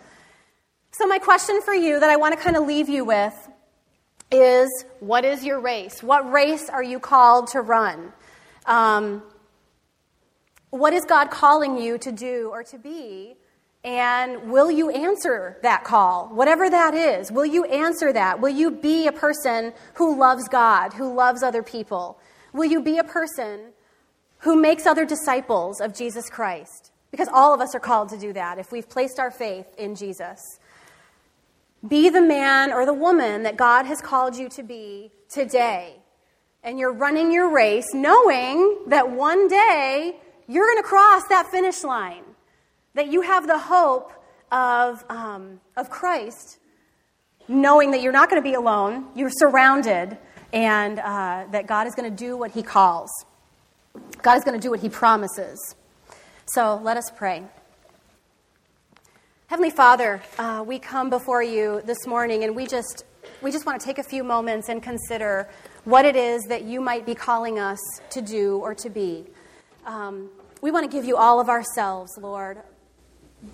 So, 0.92 1.08
my 1.08 1.20
question 1.20 1.62
for 1.62 1.74
you 1.74 2.00
that 2.00 2.10
I 2.10 2.18
want 2.18 2.38
to 2.38 2.44
kind 2.44 2.56
of 2.56 2.68
leave 2.68 2.88
you 2.88 3.04
with 3.06 3.50
is 4.32 4.86
what 5.00 5.26
is 5.26 5.44
your 5.44 5.60
race? 5.60 6.04
What 6.04 6.32
race 6.32 6.70
are 6.70 6.84
you 6.84 7.00
called 7.00 7.48
to 7.50 7.62
run? 7.62 8.14
Um, 8.66 9.24
what 10.70 10.94
is 10.94 11.06
God 11.06 11.30
calling 11.30 11.78
you 11.78 11.98
to 12.00 12.12
do 12.12 12.50
or 12.52 12.64
to 12.64 12.78
be? 12.78 13.36
And 13.84 14.50
will 14.50 14.72
you 14.72 14.90
answer 14.90 15.58
that 15.62 15.84
call? 15.84 16.30
Whatever 16.30 16.70
that 16.70 16.94
is, 16.94 17.32
will 17.32 17.46
you 17.46 17.66
answer 17.66 18.14
that? 18.14 18.40
Will 18.40 18.50
you 18.50 18.72
be 18.72 19.08
a 19.08 19.12
person 19.12 19.74
who 19.96 20.18
loves 20.18 20.48
God, 20.48 20.94
who 20.94 21.14
loves 21.14 21.44
other 21.44 21.64
people? 21.64 22.18
Will 22.54 22.66
you 22.66 22.82
be 22.82 22.98
a 22.98 23.04
person 23.04 23.74
who 24.40 24.56
makes 24.56 24.86
other 24.86 25.06
disciples 25.06 25.82
of 25.82 25.94
Jesus 25.94 26.30
Christ? 26.30 26.92
Because 27.12 27.28
all 27.32 27.54
of 27.54 27.60
us 27.60 27.76
are 27.76 27.80
called 27.80 28.10
to 28.10 28.18
do 28.18 28.32
that 28.34 28.58
if 28.58 28.72
we've 28.72 28.88
placed 28.90 29.20
our 29.20 29.32
faith 29.32 29.68
in 29.78 29.96
Jesus. 29.96 30.40
Be 31.86 32.10
the 32.10 32.22
man 32.22 32.72
or 32.72 32.86
the 32.86 32.94
woman 32.94 33.44
that 33.44 33.58
God 33.58 33.86
has 33.86 34.00
called 34.00 34.38
you 34.38 34.48
to 34.50 34.64
be 34.64 35.12
today. 35.30 35.98
And 36.64 36.80
you're 36.80 36.94
running 36.94 37.34
your 37.34 37.54
race 37.54 37.88
knowing 37.94 38.78
that 38.88 39.12
one 39.12 39.50
day 39.50 40.16
you're 40.48 40.66
going 40.66 40.82
to 40.82 40.88
cross 40.88 41.24
that 41.28 41.48
finish 41.52 41.84
line, 41.84 42.24
that 42.96 43.08
you 43.08 43.22
have 43.22 43.48
the 43.48 43.58
hope 43.58 44.12
of, 44.52 45.04
um, 45.10 45.60
of 45.76 45.90
Christ, 45.90 46.60
knowing 47.48 47.92
that 47.92 48.02
you're 48.02 48.14
not 48.14 48.30
going 48.30 48.42
to 48.42 48.48
be 48.48 48.54
alone, 48.54 49.08
you're 49.16 49.32
surrounded, 49.32 50.18
and 50.54 51.00
uh, 51.00 51.46
that 51.52 51.66
God 51.66 51.88
is 51.88 51.96
going 51.96 52.10
to 52.10 52.16
do 52.16 52.38
what 52.38 52.52
He 52.52 52.62
calls. 52.62 53.10
God 54.22 54.38
is 54.38 54.44
going 54.44 54.60
to 54.60 54.62
do 54.62 54.70
what 54.70 54.80
He 54.80 54.90
promises. 54.90 55.76
So 56.46 56.80
let 56.84 56.98
us 56.98 57.12
pray. 57.16 57.44
Heavenly 59.48 59.72
Father, 59.72 60.22
uh, 60.38 60.64
we 60.66 60.80
come 60.80 61.10
before 61.10 61.44
you 61.44 61.82
this 61.86 62.06
morning 62.06 62.44
and 62.44 62.56
we 62.56 62.66
just, 62.66 63.06
we 63.42 63.52
just 63.52 63.66
want 63.66 63.80
to 63.80 63.86
take 63.86 63.98
a 63.98 64.04
few 64.04 64.24
moments 64.24 64.70
and 64.70 64.82
consider 64.82 65.50
what 65.84 66.06
it 66.06 66.16
is 66.16 66.44
that 66.44 66.64
you 66.64 66.80
might 66.80 67.06
be 67.06 67.14
calling 67.14 67.60
us 67.60 67.80
to 68.12 68.22
do 68.22 68.58
or 68.60 68.74
to 68.76 68.90
be. 68.90 69.26
Um, 69.86 70.30
we 70.62 70.72
want 70.72 70.90
to 70.90 70.96
give 70.96 71.06
you 71.06 71.18
all 71.18 71.40
of 71.40 71.50
ourselves, 71.50 72.12
Lord 72.20 72.62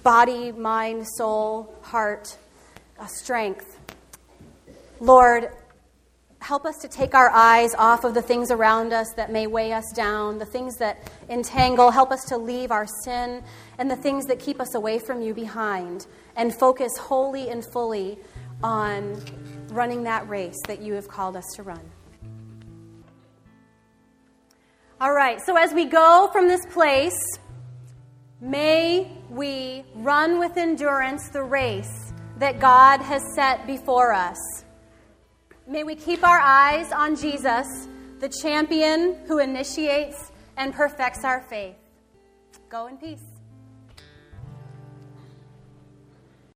body, 0.04 0.52
mind, 0.52 1.08
soul, 1.18 1.76
heart, 1.82 2.38
uh, 3.00 3.08
strength. 3.08 3.78
Lord, 5.00 5.50
help 6.42 6.66
us 6.66 6.78
to 6.78 6.88
take 6.88 7.14
our 7.14 7.30
eyes 7.30 7.74
off 7.76 8.04
of 8.04 8.14
the 8.14 8.22
things 8.22 8.52
around 8.52 8.94
us 8.94 9.14
that 9.16 9.32
may 9.32 9.48
weigh 9.48 9.74
us 9.74 9.92
down, 9.96 10.38
the 10.38 10.46
things 10.46 10.78
that 10.78 11.12
entangle. 11.30 11.92
Help 11.92 12.12
us 12.12 12.24
to 12.26 12.38
leave 12.38 12.72
our 12.72 12.88
sin 13.04 13.44
and 13.78 13.90
the 13.90 13.96
things 13.96 14.26
that 14.26 14.40
keep 14.40 14.62
us 14.62 14.76
away 14.76 15.00
from 15.00 15.22
you 15.22 15.34
behind 15.34 16.08
and 16.36 16.54
focus 16.54 16.92
wholly 16.98 17.50
and 17.50 17.66
fully 17.66 18.18
on 18.64 19.22
running 19.70 20.04
that 20.04 20.28
race 20.30 20.58
that 20.68 20.82
you 20.82 20.94
have 20.94 21.08
called 21.08 21.36
us 21.36 21.46
to 21.56 21.64
run. 21.64 21.82
All 25.02 25.14
right, 25.14 25.40
so 25.46 25.56
as 25.56 25.74
we 25.74 25.86
go 25.86 26.30
from 26.34 26.48
this 26.48 26.66
place, 26.66 27.18
may 28.42 29.12
we 29.30 29.84
run 29.96 30.40
with 30.40 30.58
endurance 30.58 31.30
the 31.30 31.44
race 31.44 32.14
that 32.38 32.60
God 32.60 33.02
has 33.02 33.22
set 33.36 33.68
before 33.68 34.14
us. 34.14 34.38
May 35.68 35.84
we 35.84 35.96
keep 35.96 36.24
our 36.24 36.40
eyes 36.40 36.92
on 36.92 37.16
Jesus, 37.16 37.88
the 38.20 38.30
champion 38.30 39.18
who 39.28 39.40
initiates 39.40 40.32
and 40.58 40.74
perfects 40.74 41.24
our 41.24 41.42
faith. 41.42 41.76
Go 42.70 42.88
in 42.88 42.98
peace. 42.98 43.29